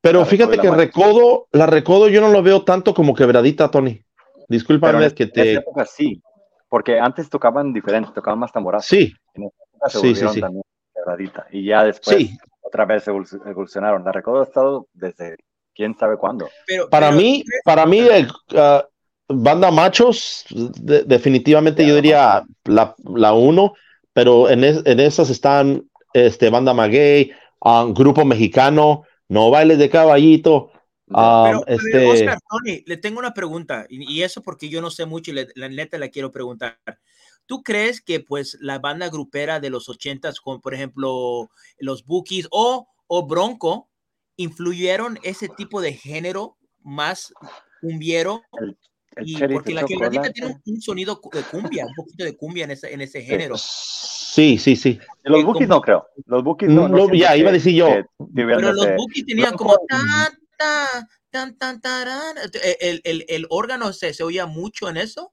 Pero 0.00 0.24
fíjate 0.24 0.56
que 0.56 0.70
Recodo, 0.70 1.48
la 1.52 1.66
Recodo 1.66 2.08
yo 2.08 2.22
no 2.22 2.28
lo 2.28 2.42
veo 2.42 2.64
tanto 2.64 2.94
como 2.94 3.14
quebradita, 3.14 3.70
Tony. 3.70 4.02
Discúlpame 4.48 5.12
que 5.12 5.26
te. 5.26 5.40
En 5.42 5.48
esa 5.48 5.60
época 5.60 5.84
sí, 5.84 6.22
porque 6.68 6.98
antes 6.98 7.28
tocaban 7.30 7.72
diferente, 7.72 8.10
tocaban 8.14 8.38
más 8.38 8.52
tamborazo. 8.52 8.88
Sí. 8.88 9.14
sí, 9.88 10.14
sí, 10.14 10.28
sí. 10.28 10.40
también 10.40 10.62
y 11.50 11.64
ya 11.64 11.84
después 11.84 12.30
otra 12.60 12.84
vez 12.84 13.06
evolucionaron. 13.08 14.04
La 14.04 14.12
recuerdo 14.12 14.42
estado 14.42 14.86
desde 14.92 15.36
quién 15.74 15.96
sabe 15.96 16.16
cuándo. 16.16 16.48
Pero, 16.66 16.88
para 16.88 17.10
mí, 17.10 17.44
para 17.64 17.86
mí, 17.86 18.02
uh, 18.02 18.82
banda 19.28 19.70
machos, 19.70 20.44
definitivamente 20.50 21.86
yo 21.86 21.94
diría 21.94 22.42
la, 22.64 22.94
la 23.04 23.32
uno, 23.32 23.74
pero 24.12 24.50
en, 24.50 24.64
en, 24.64 25.00
esas 25.00 25.30
están 25.30 25.84
este, 26.12 26.50
banda 26.50 26.74
maguey, 26.74 27.32
um, 27.60 27.94
grupo 27.94 28.24
mexicano, 28.24 29.04
no 29.28 29.50
bailes 29.50 29.78
de 29.78 29.88
caballito, 29.88 30.70
pero, 31.08 31.66
este... 31.66 32.06
Oscar, 32.06 32.38
Tony, 32.48 32.82
le 32.86 32.96
tengo 32.96 33.18
una 33.18 33.34
pregunta, 33.34 33.86
y, 33.88 34.22
eso 34.22 34.42
porque 34.42 34.68
yo 34.68 34.80
no 34.80 34.90
sé 34.90 35.06
mucho 35.06 35.30
y 35.30 35.46
la 35.54 35.68
neta 35.68 35.98
la 35.98 36.08
quiero 36.08 36.30
preguntar. 36.30 36.78
¿Tú 37.46 37.62
crees 37.62 38.02
que 38.02 38.20
pues 38.20 38.58
la 38.60 38.78
banda 38.78 39.08
grupera 39.08 39.58
de 39.58 39.70
los 39.70 39.88
ochentas, 39.88 40.38
como 40.38 40.60
por 40.60 40.74
ejemplo 40.74 41.48
los 41.78 42.04
Bookies 42.04 42.46
o, 42.50 42.86
o 43.06 43.26
Bronco, 43.26 43.88
influyeron 44.36 45.18
ese 45.22 45.48
tipo 45.48 45.80
de 45.80 45.94
género 45.94 46.58
más 46.82 47.32
cumbiero? 47.80 48.42
y 49.24 49.36
porque 49.46 49.74
la 49.74 49.84
quebradita 49.84 50.30
tiene 50.30 50.56
un, 50.64 50.80
sonido 50.80 51.20
de 51.32 51.42
cumbia, 51.42 51.86
un 51.86 51.94
poquito 51.94 52.24
de 52.24 52.36
cumbia 52.36 52.64
en 52.64 52.72
ese, 52.72 52.92
en 52.92 53.00
ese 53.00 53.22
género. 53.22 53.56
Sí, 53.56 54.58
sí, 54.58 54.76
sí. 54.76 54.98
Los 55.24 55.44
Bookies 55.44 55.68
no 55.68 55.80
creo. 55.80 56.06
Los 56.26 56.44
Bookies 56.44 56.70
no. 56.70 56.88
no, 56.88 57.12
ya, 57.12 57.36
iba 57.36 57.50
a 57.50 57.52
decir 57.52 57.74
yo. 57.74 57.88
Pero 58.34 58.72
los 58.72 58.94
Bookies 58.96 59.26
tenían 59.26 59.54
como 59.54 59.74
tan, 59.88 60.32
tan, 60.58 61.80
el, 62.80 63.00
el, 63.04 63.24
el, 63.28 63.46
órgano 63.50 63.92
se, 63.92 64.12
se 64.12 64.22
oía 64.22 64.46
mucho 64.46 64.88
en 64.88 64.98
eso. 64.98 65.32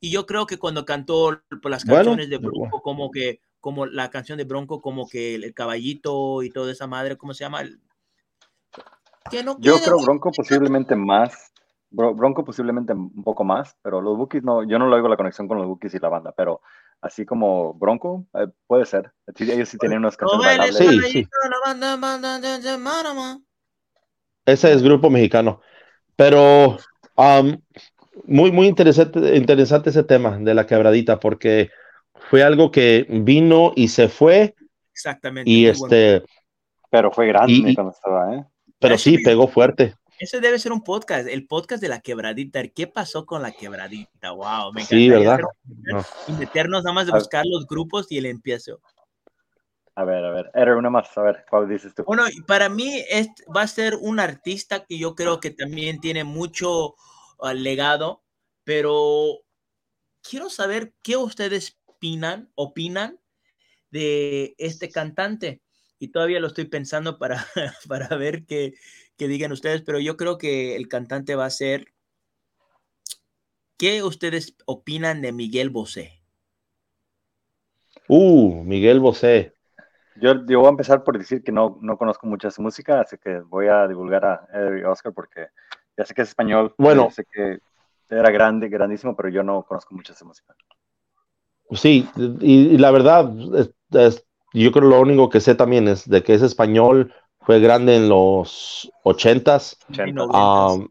Y 0.00 0.10
yo 0.10 0.26
creo 0.26 0.46
que 0.46 0.58
cuando 0.58 0.84
cantó 0.84 1.42
las 1.62 1.84
canciones 1.84 2.28
de 2.28 2.38
Bronco, 2.38 2.82
como 2.82 3.10
que, 3.10 3.40
como 3.60 3.86
la 3.86 4.10
canción 4.10 4.38
de 4.38 4.44
Bronco, 4.44 4.80
como 4.82 5.08
que 5.08 5.34
el, 5.34 5.54
caballito 5.54 6.42
y 6.42 6.50
toda 6.50 6.70
esa 6.70 6.86
madre, 6.86 7.16
¿cómo 7.16 7.34
se 7.34 7.44
llama? 7.44 7.62
yo 9.58 9.78
creo 9.82 9.98
Bronco 10.04 10.30
posiblemente 10.30 10.94
más, 10.94 11.52
Bronco 11.90 12.44
posiblemente 12.44 12.92
un 12.92 13.24
poco 13.24 13.42
más, 13.42 13.76
pero 13.82 14.00
los 14.00 14.16
Bookies 14.16 14.44
no, 14.44 14.62
yo 14.62 14.78
no 14.78 14.86
lo 14.86 14.96
oigo 14.96 15.08
la 15.08 15.16
conexión 15.16 15.48
con 15.48 15.58
los 15.58 15.66
Bookies 15.66 15.94
y 15.94 15.98
la 15.98 16.08
banda, 16.08 16.32
pero 16.36 16.60
así 17.00 17.24
como 17.24 17.74
Bronco, 17.74 18.26
eh, 18.34 18.48
puede 18.66 18.84
ser. 18.84 19.12
Ellos 19.34 19.68
sí 19.68 19.78
tienen 19.78 19.98
unas 19.98 20.16
canciones 20.16 20.76
Sí, 20.76 21.00
sí. 21.10 21.28
Ese 24.46 24.72
es 24.72 24.82
grupo 24.82 25.10
mexicano. 25.10 25.60
Pero 26.14 26.78
um, 27.16 27.60
muy, 28.24 28.50
muy 28.50 28.66
interesante, 28.66 29.36
interesante 29.36 29.90
ese 29.90 30.04
tema 30.04 30.38
de 30.38 30.54
la 30.54 30.66
quebradita, 30.66 31.20
porque 31.20 31.70
fue 32.14 32.42
algo 32.42 32.70
que 32.70 33.06
vino 33.08 33.72
y 33.76 33.88
se 33.88 34.08
fue. 34.08 34.54
Exactamente. 34.92 35.50
Y 35.50 35.66
este. 35.66 36.22
Pero 36.90 37.10
fue 37.10 37.26
grande 37.26 37.74
cuando 37.74 37.92
estaba, 37.92 38.34
¿eh? 38.36 38.44
Pero 38.78 38.96
sí, 38.96 39.18
pegó 39.18 39.48
fuerte. 39.48 39.94
Ese 40.18 40.40
debe 40.40 40.58
ser 40.58 40.72
un 40.72 40.82
podcast, 40.82 41.28
el 41.28 41.46
podcast 41.46 41.82
de 41.82 41.88
la 41.88 42.00
quebradita. 42.00 42.66
¿Qué 42.68 42.86
pasó 42.86 43.26
con 43.26 43.42
la 43.42 43.52
quebradita? 43.52 44.30
Wow, 44.30 44.72
me 44.72 44.82
Sí, 44.82 45.10
¿verdad? 45.10 45.40
Y 46.26 46.32
meternos 46.32 46.84
nada 46.84 46.94
más 46.94 47.06
de 47.06 47.12
buscar 47.12 47.44
los 47.44 47.66
grupos 47.66 48.06
y 48.10 48.18
el 48.18 48.26
empiezo. 48.26 48.80
A 49.98 50.04
ver, 50.04 50.22
a 50.26 50.30
ver, 50.30 50.50
era 50.52 50.76
una 50.76 50.90
más, 50.90 51.16
a 51.16 51.22
ver, 51.22 51.46
¿cuál 51.48 51.70
dices 51.70 51.94
tú? 51.94 52.04
Bueno, 52.04 52.24
para 52.46 52.68
mí 52.68 53.02
es, 53.08 53.28
va 53.54 53.62
a 53.62 53.66
ser 53.66 53.94
un 53.98 54.20
artista 54.20 54.84
que 54.84 54.98
yo 54.98 55.14
creo 55.14 55.40
que 55.40 55.50
también 55.50 56.00
tiene 56.00 56.22
mucho 56.22 56.96
ah, 57.40 57.54
legado, 57.54 58.22
pero 58.62 59.40
quiero 60.20 60.50
saber 60.50 60.92
qué 61.02 61.16
ustedes 61.16 61.78
opinan, 61.86 62.50
opinan 62.56 63.18
de 63.90 64.54
este 64.58 64.90
cantante. 64.90 65.62
Y 65.98 66.08
todavía 66.08 66.40
lo 66.40 66.48
estoy 66.48 66.66
pensando 66.66 67.18
para, 67.18 67.46
para 67.88 68.14
ver 68.18 68.44
qué, 68.44 68.74
qué 69.16 69.28
digan 69.28 69.52
ustedes, 69.52 69.80
pero 69.80 69.98
yo 69.98 70.18
creo 70.18 70.36
que 70.36 70.76
el 70.76 70.88
cantante 70.88 71.36
va 71.36 71.46
a 71.46 71.50
ser... 71.50 71.94
¿Qué 73.78 74.02
ustedes 74.02 74.56
opinan 74.66 75.22
de 75.22 75.32
Miguel 75.32 75.70
Bosé? 75.70 76.20
Uh, 78.08 78.62
Miguel 78.62 79.00
Bosé. 79.00 79.55
Yo, 80.20 80.46
yo, 80.46 80.60
voy 80.60 80.66
a 80.66 80.70
empezar 80.70 81.04
por 81.04 81.18
decir 81.18 81.42
que 81.42 81.52
no, 81.52 81.78
no 81.80 81.96
conozco 81.98 82.26
mucha 82.26 82.50
su 82.50 82.62
música, 82.62 83.00
así 83.00 83.16
que 83.18 83.40
voy 83.40 83.68
a 83.68 83.86
divulgar 83.86 84.24
a 84.24 84.48
Eddie 84.52 84.84
Oscar 84.84 85.12
porque 85.12 85.48
ya 85.96 86.04
sé 86.04 86.14
que 86.14 86.22
es 86.22 86.28
español. 86.28 86.74
Bueno. 86.78 87.10
Sé 87.10 87.24
que 87.30 87.58
era 88.08 88.30
grande, 88.30 88.68
grandísimo, 88.68 89.16
pero 89.16 89.28
yo 89.28 89.42
no 89.42 89.62
conozco 89.64 89.94
mucha 89.94 90.14
su 90.14 90.24
música. 90.24 90.54
Sí, 91.72 92.08
y, 92.40 92.78
la 92.78 92.92
verdad, 92.92 93.32
yo 94.52 94.72
creo 94.72 94.88
lo 94.88 95.00
único 95.00 95.28
que 95.28 95.40
sé 95.40 95.54
también 95.56 95.88
es 95.88 96.08
de 96.08 96.22
que 96.22 96.34
es 96.34 96.42
español, 96.42 97.12
fue 97.40 97.58
grande 97.58 97.96
en 97.96 98.08
los 98.08 98.90
ochentas 99.02 99.78
um, 100.32 100.88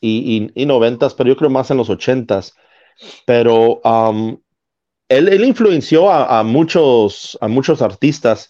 y, 0.00 0.52
y, 0.54 0.66
noventas, 0.66 1.14
pero 1.14 1.28
yo 1.28 1.36
creo 1.36 1.50
más 1.50 1.70
en 1.70 1.78
los 1.78 1.90
ochentas. 1.90 2.54
Pero 3.26 3.80
um, 3.84 4.38
él, 5.08 5.44
influenció 5.44 6.10
a, 6.10 6.42
muchos, 6.42 7.38
a 7.40 7.48
muchos 7.48 7.82
artistas. 7.82 8.48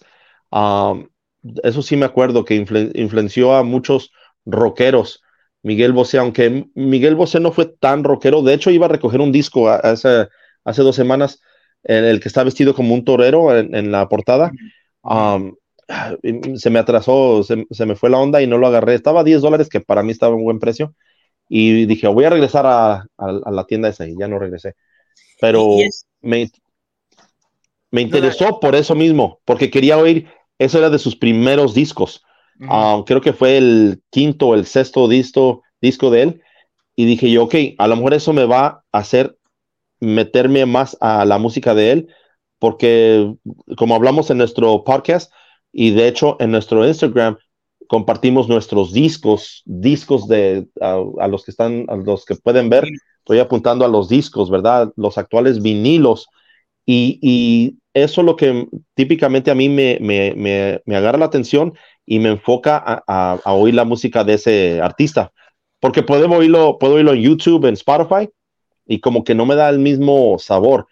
eso 0.51 1.81
sí 1.81 1.95
me 1.97 2.05
acuerdo 2.05 2.45
que 2.45 2.55
influenció 2.55 3.55
a 3.55 3.63
muchos 3.63 4.11
rockeros. 4.45 5.21
Miguel 5.63 5.91
Bosé, 5.91 6.17
aunque 6.17 6.67
Miguel 6.75 7.15
Bosé 7.15 7.39
no 7.39 7.51
fue 7.51 7.65
tan 7.65 8.03
rockero, 8.03 8.41
de 8.41 8.53
hecho 8.53 8.71
iba 8.71 8.85
a 8.85 8.89
recoger 8.89 9.19
un 9.19 9.31
disco 9.31 9.69
hace, 9.69 10.27
hace 10.63 10.81
dos 10.81 10.95
semanas, 10.95 11.41
el, 11.83 12.19
que 12.19 12.27
está 12.27 12.43
vestido 12.43 12.73
como 12.73 12.93
un 12.93 13.03
torero 13.03 13.55
en, 13.57 13.91
la 13.91 14.07
portada. 14.07 14.51
se 16.55 16.69
me 16.69 16.79
atrasó, 16.79 17.43
se, 17.43 17.85
me 17.85 17.95
fue 17.95 18.09
la 18.09 18.17
onda 18.17 18.41
y 18.41 18.47
no 18.47 18.57
lo 18.57 18.67
agarré. 18.67 18.93
Estaba 18.93 19.21
a 19.21 19.23
10 19.23 19.41
dólares, 19.41 19.69
que 19.69 19.81
para 19.81 20.03
mí 20.03 20.11
estaba 20.11 20.35
un 20.35 20.43
buen 20.43 20.59
precio. 20.59 20.95
Y 21.49 21.85
dije, 21.85 22.07
voy 22.07 22.25
a 22.25 22.29
regresar 22.29 22.65
a, 22.65 23.05
la 23.17 23.65
tienda 23.65 23.89
esa 23.89 24.07
y 24.07 24.15
ya 24.17 24.27
no 24.27 24.39
regresé. 24.39 24.75
Pero 25.39 25.77
me, 26.21 26.49
me 27.91 28.01
interesó 28.01 28.59
por 28.59 28.75
eso 28.75 28.95
mismo, 28.95 29.39
porque 29.45 29.69
quería 29.69 29.97
oír, 29.97 30.27
eso 30.59 30.77
era 30.77 30.89
de 30.89 30.99
sus 30.99 31.15
primeros 31.15 31.73
discos. 31.73 32.23
creo 33.05 33.21
que 33.21 33.33
fue 33.33 33.57
el 33.57 34.01
quinto 34.09 34.47
o 34.47 34.55
el 34.55 34.65
sexto 34.65 35.07
disco, 35.07 35.63
disco 35.81 36.09
de 36.09 36.21
él. 36.21 36.41
Y 36.95 37.05
dije 37.05 37.29
yo, 37.29 37.43
ok, 37.43 37.55
a 37.77 37.87
lo 37.87 37.95
mejor 37.95 38.15
eso 38.15 38.33
me 38.33 38.45
va 38.45 38.83
a 38.91 38.97
hacer 38.97 39.37
meterme 39.99 40.65
más 40.65 40.97
a 40.99 41.25
la 41.25 41.37
música 41.37 41.73
de 41.75 41.91
él, 41.91 42.07
porque 42.59 43.33
como 43.77 43.95
hablamos 43.95 44.29
en 44.29 44.37
nuestro 44.37 44.83
podcast 44.83 45.31
y 45.71 45.91
de 45.91 46.07
hecho 46.07 46.37
en 46.39 46.51
nuestro 46.51 46.87
Instagram, 46.87 47.37
compartimos 47.87 48.47
nuestros 48.47 48.93
discos, 48.93 49.63
discos 49.65 50.27
de 50.27 50.67
a, 50.81 51.27
los 51.27 51.45
que 51.45 51.51
están, 51.51 51.85
a 51.87 51.95
los 51.95 52.25
que 52.25 52.35
pueden 52.35 52.69
ver, 52.69 52.85
estoy 53.27 53.39
apuntando 53.39 53.83
a 53.83 53.89
los 53.89 54.07
discos, 54.07 54.49
¿verdad? 54.49 54.93
Los 54.95 55.17
actuales 55.17 55.61
vinilos. 55.61 56.29
Y, 56.85 57.77
eso 57.93 58.21
es 58.21 58.25
lo 58.25 58.35
que 58.35 58.67
típicamente 58.93 59.49
a 59.51 59.55
mí 59.55 59.69
me, 59.69 59.97
me, 59.99 60.33
me, 60.85 60.95
agarra 60.95 61.17
la 61.17 61.25
atención 61.25 61.73
y 62.05 62.19
me 62.19 62.29
enfoca 62.29 62.77
a, 62.77 63.39
a, 63.43 63.53
oír 63.53 63.73
la 63.73 63.85
música 63.85 64.23
de 64.23 64.35
ese 64.35 64.79
artista. 64.81 65.33
Porque 65.79 66.03
puedo 66.03 66.29
oírlo, 66.29 66.77
puedo 66.79 66.93
oírlo 66.93 67.13
en 67.13 67.21
YouTube, 67.21 67.65
en 67.65 67.73
Spotify, 67.73 68.29
y 68.85 68.99
como 68.99 69.23
que 69.23 69.35
no 69.35 69.45
me 69.45 69.55
da 69.55 69.67
el 69.69 69.79
mismo 69.79 70.37
sabor. 70.39 70.87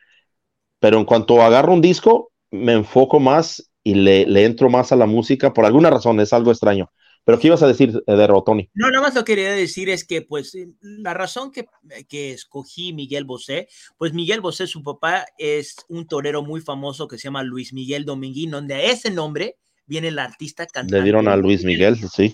Pero 0.80 0.98
en 0.98 1.06
cuanto 1.06 1.42
agarro 1.42 1.74
un 1.74 1.82
disco, 1.82 2.32
me 2.52 2.74
enfoco 2.74 3.20
más 3.20 3.72
y 3.84 3.94
le, 3.94 4.26
le 4.26 4.46
entro 4.46 4.70
más 4.70 4.92
a 4.92 4.96
la 4.98 5.06
música 5.06 5.54
por 5.54 5.66
alguna 5.66 5.90
razón, 5.92 6.20
es 6.20 6.34
algo 6.34 6.52
extraño. 6.52 6.90
Pero 7.26 7.40
¿qué 7.40 7.48
ibas 7.48 7.64
a 7.64 7.68
decir 7.68 7.92
de 8.06 8.28
Rotoni? 8.28 8.70
No, 8.76 8.90
nada 8.92 9.02
más 9.02 9.16
lo 9.16 9.26
quería 9.26 9.52
decir 9.52 9.90
es 9.90 10.06
que, 10.06 10.22
pues, 10.22 10.54
eh, 10.54 10.70
la 10.80 11.16
razón 11.16 11.52
que, 11.52 11.66
que, 12.08 12.32
escogí 12.32 12.94
Miguel 12.94 13.26
Bosé, 13.26 13.68
pues 13.98 14.14
Miguel 14.14 14.42
Bosé, 14.42 14.68
su 14.68 14.84
papá, 14.84 15.26
es 15.40 15.76
un 15.90 16.08
torero 16.08 16.44
muy 16.44 16.62
famoso 16.62 17.08
que 17.08 17.18
se 17.18 17.24
llama 17.24 17.42
Luis 17.42 17.74
Miguel 17.74 18.06
Dominguín, 18.06 18.52
donde 18.52 18.76
a 18.76 18.84
ese 18.84 19.10
nombre 19.10 19.58
viene 19.88 20.10
el 20.10 20.20
artista 20.20 20.68
cantante. 20.68 20.98
Le 20.98 21.04
dieron 21.04 21.28
a 21.28 21.36
Luis 21.36 21.64
Miguel, 21.64 21.98
sí. 22.10 22.32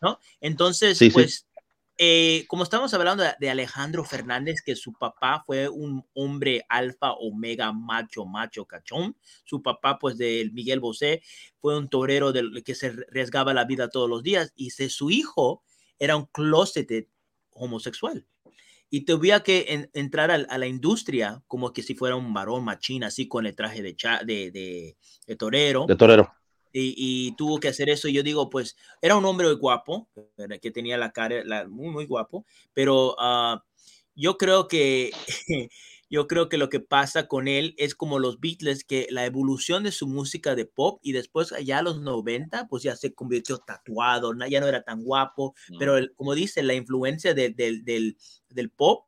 ¿No? 0.00 0.18
Entonces, 0.40 0.98
pues, 1.12 1.46
eh, 1.98 2.46
como 2.48 2.62
estamos 2.62 2.92
hablando 2.94 3.24
de, 3.38 3.50
Alejandro 3.50 4.04
Fernández, 4.04 4.62
que 4.62 4.76
su 4.76 4.92
papá 4.92 5.42
fue 5.46 5.68
un 5.68 6.04
hombre 6.14 6.64
alfa, 6.68 7.12
omega, 7.12 7.72
macho, 7.72 8.24
macho, 8.24 8.64
cachón. 8.64 9.16
Su 9.44 9.62
papá, 9.62 9.98
pues, 9.98 10.16
de 10.18 10.50
Miguel 10.52 10.80
Bosé, 10.80 11.22
fue 11.58 11.76
un 11.78 11.88
torero 11.88 12.32
del, 12.32 12.62
que 12.64 12.74
se 12.74 12.88
arriesgaba 12.88 13.54
la 13.54 13.64
vida 13.64 13.88
todos 13.88 14.08
los 14.08 14.22
días. 14.22 14.52
Y 14.56 14.70
su 14.70 15.10
hijo 15.10 15.62
era 15.98 16.16
un 16.16 16.26
closeted 16.26 17.06
homosexual. 17.50 18.26
Y 18.88 19.04
tuviera 19.04 19.42
que 19.42 19.88
entrar 19.94 20.30
a, 20.30 20.58
la 20.58 20.66
industria 20.66 21.42
como 21.46 21.72
que 21.72 21.82
si 21.82 21.94
fuera 21.94 22.16
un 22.16 22.34
varón 22.34 22.64
machín, 22.64 23.04
así 23.04 23.26
con 23.26 23.46
el 23.46 23.54
traje 23.54 23.80
de, 23.82 23.94
de, 24.24 24.96
de 25.26 25.36
torero. 25.36 25.86
De 25.86 25.96
torero 25.96 26.30
y, 26.72 27.34
tuvo 27.36 27.58
que 27.60 27.68
hacer 27.68 27.90
eso. 27.90 28.08
Y 28.08 28.14
yo 28.14 28.22
digo, 28.22 28.50
pues 28.50 28.76
era 29.00 29.16
un 29.16 29.24
hombre 29.24 29.46
muy 29.46 29.56
guapo, 29.56 30.08
que 30.60 30.70
tenía 30.70 30.96
la 30.98 31.12
cara 31.12 31.66
muy, 31.68 31.88
muy 31.88 32.06
guapo, 32.06 32.44
pero 32.74 33.16
ah, 33.18 33.64
yo 34.14 34.38
creo 34.38 34.68
que... 34.68 35.12
yo 36.12 36.26
creo 36.28 36.50
que 36.50 36.58
lo 36.58 36.68
que 36.68 36.78
pasa 36.78 37.26
con 37.26 37.48
él 37.48 37.74
es 37.78 37.94
como 37.94 38.18
los 38.18 38.38
Beatles, 38.38 38.84
que 38.84 39.06
la 39.08 39.24
evolución 39.24 39.82
de 39.82 39.92
su 39.92 40.06
música 40.06 40.54
de 40.54 40.66
pop 40.66 41.00
y 41.02 41.12
después 41.12 41.52
allá 41.52 41.78
a 41.78 41.82
los 41.82 42.02
90, 42.02 42.68
pues 42.68 42.82
ya 42.82 42.94
se 42.96 43.14
convirtió 43.14 43.56
tatuado, 43.56 44.34
ya 44.46 44.60
no 44.60 44.68
era 44.68 44.82
tan 44.82 45.02
guapo, 45.04 45.54
pero 45.78 45.94
como 46.14 46.34
dice, 46.34 46.62
la 46.62 46.74
influencia 46.74 47.32
del, 47.32 47.56
del, 47.56 48.70
pop 48.76 49.06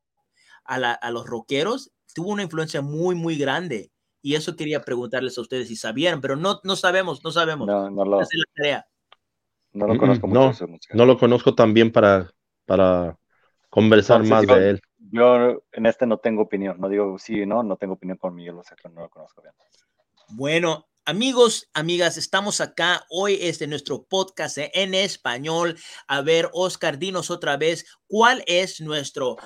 a, 0.64 0.76
a, 0.76 1.10
los 1.10 1.26
rockeros 1.26 1.92
tuvo 2.14 2.30
una 2.30 2.44
influencia 2.44 2.80
muy, 2.80 3.14
muy 3.14 3.36
grande. 3.36 3.92
Y 4.24 4.36
eso 4.36 4.56
quería 4.56 4.80
preguntarles 4.80 5.36
a 5.36 5.42
ustedes 5.42 5.68
si 5.68 5.76
sabían, 5.76 6.22
pero 6.22 6.34
no, 6.34 6.58
no 6.64 6.76
sabemos, 6.76 7.22
no 7.22 7.30
sabemos. 7.30 7.66
No, 7.66 7.90
no 7.90 8.06
lo, 8.06 8.20
no 9.74 9.86
lo 9.86 9.98
conozco 9.98 10.26
mucho. 10.26 10.66
No, 10.66 10.78
no 10.94 11.04
lo 11.04 11.18
conozco 11.18 11.54
también 11.54 11.92
para, 11.92 12.32
para 12.64 13.18
conversar 13.68 14.24
más 14.24 14.46
de 14.46 14.70
él. 14.70 14.80
Yo 15.12 15.62
en 15.72 15.84
este 15.84 16.06
no 16.06 16.16
tengo 16.16 16.40
opinión, 16.40 16.80
no 16.80 16.88
digo 16.88 17.18
sí 17.18 17.44
no, 17.44 17.62
no 17.62 17.76
tengo 17.76 17.92
opinión 17.92 18.16
con 18.16 18.34
Miguel 18.34 18.54
Bosé, 18.54 18.76
no 18.94 19.02
lo 19.02 19.10
conozco 19.10 19.42
bien. 19.42 19.52
Bueno, 20.30 20.86
Amigos, 21.06 21.68
amigas, 21.74 22.16
estamos 22.16 22.62
acá. 22.62 23.04
Hoy 23.10 23.36
es 23.38 23.58
de 23.58 23.66
nuestro 23.66 24.04
podcast 24.04 24.56
en 24.56 24.94
español. 24.94 25.76
A 26.08 26.22
ver, 26.22 26.48
Oscar, 26.54 26.98
dinos 26.98 27.30
otra 27.30 27.58
vez, 27.58 27.84
¿cuál 28.06 28.42
es 28.46 28.80
nuestro 28.80 29.36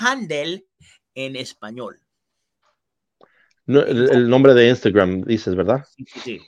handle 0.00 0.66
en 1.14 1.36
español? 1.36 2.03
El, 3.66 4.28
nombre 4.28 4.54
de 4.54 4.68
Instagram, 4.68 5.22
dices, 5.22 5.54
¿verdad? 5.54 5.84
Sí, 5.96 6.04
sí. 6.06 6.40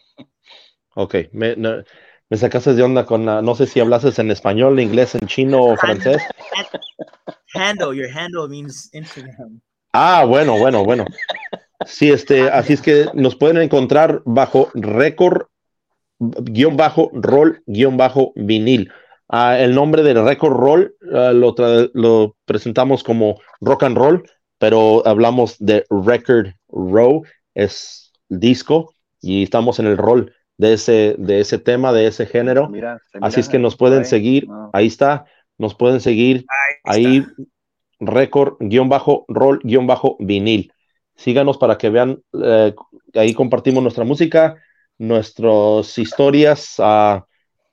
Ok, 0.94 1.14
me, 1.33 1.57
me 1.57 2.37
sacaste 2.37 2.74
de 2.74 2.83
onda 2.83 3.05
con, 3.05 3.24
no 3.24 3.55
sé 3.55 3.66
si 3.66 3.81
hablases 3.81 4.18
en 4.18 4.31
español, 4.31 4.81
inglés, 4.81 5.14
en 5.14 5.26
chino 5.26 5.62
o 5.62 5.76
francés. 5.76 6.22
Handle, 7.55 7.96
your 7.96 8.11
handle 8.11 8.48
means 8.48 8.90
Instagram. 8.92 9.61
Ah, 9.92 10.24
bueno, 10.26 10.59
bueno, 10.59 10.85
bueno. 10.85 11.05
Sí, 11.87 12.11
este, 12.11 12.50
así 12.50 12.74
es 12.74 12.83
que 12.83 13.07
nos 13.14 13.37
pueden 13.37 13.59
encontrar 13.59 14.22
bajo 14.24 14.70
récord 14.74 15.46
guion 16.18 16.76
bajo 16.76 17.11
roll 17.12 17.62
guion 17.66 17.96
bajo 17.96 18.33
vinil. 18.35 18.90
Ah, 19.29 19.59
el 19.59 19.74
nombre 19.74 20.02
del 20.02 20.24
récord 20.24 20.52
roll 20.52 20.96
ah, 21.14 21.33
lo, 21.33 21.55
lo 21.94 22.37
presentamos 22.44 23.02
como 23.02 23.40
rock 23.61 23.85
and 23.85 23.96
roll 23.96 24.24
pero 24.59 25.07
hablamos 25.07 25.57
de 25.59 25.85
Record 25.90 26.48
Row, 26.68 27.24
es 27.55 28.12
disco, 28.29 28.92
y 29.20 29.42
estamos 29.42 29.79
en 29.79 29.87
el 29.87 29.96
rol 29.96 30.35
de 30.59 30.74
ese, 30.74 31.16
de 31.18 31.40
ese 31.40 31.59
tema, 31.59 31.92
de 31.92 32.07
ese 32.07 32.26
género. 32.26 32.70
Así 33.20 33.40
es 33.40 33.48
que 33.48 33.59
nos 33.59 33.76
pueden 33.76 34.05
seguir, 34.05 34.46
ahí 34.72 34.87
está, 34.87 35.26
nos 35.59 35.74
pueden 35.74 36.00
seguir 36.00 36.46
ahí, 36.85 37.24
Record, 37.98 38.57
guion 38.61 38.90
bajo, 38.90 39.24
roll, 39.29 39.61
guion 39.64 39.87
bajo, 39.87 40.16
vinil. 40.20 40.70
Síganos 41.14 41.57
para 41.57 41.79
que 41.79 41.88
vean, 41.88 42.22
eh, 42.42 42.74
ahí 43.14 43.33
compartimos 43.33 43.83
nuestra 43.83 44.05
música, 44.05 44.57
nuestras 44.98 45.96
historias, 45.96 46.76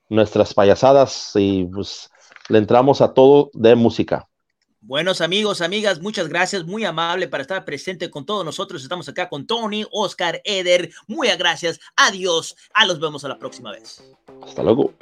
nuestras 0.08 0.54
payasadas 0.54 1.32
y 1.34 1.66
pues 1.66 2.08
le 2.48 2.58
entramos 2.58 3.02
a 3.02 3.12
todo 3.12 3.50
de 3.52 3.74
música. 3.74 4.26
Buenos 4.86 5.22
amigos, 5.22 5.62
amigas, 5.62 6.02
muchas 6.02 6.28
gracias, 6.28 6.66
muy 6.66 6.84
amable 6.84 7.26
para 7.26 7.40
estar 7.40 7.64
presente 7.64 8.10
con 8.10 8.26
todos 8.26 8.44
nosotros. 8.44 8.82
Estamos 8.82 9.08
acá 9.08 9.30
con 9.30 9.46
Tony, 9.46 9.86
Oscar, 9.90 10.42
Eder. 10.44 10.90
Muy 11.06 11.28
gracias, 11.38 11.80
adiós, 11.96 12.54
a 12.74 12.84
los 12.84 13.00
vemos 13.00 13.24
a 13.24 13.28
la 13.28 13.38
próxima 13.38 13.72
vez. 13.72 14.04
Hasta 14.42 14.62
luego. 14.62 14.92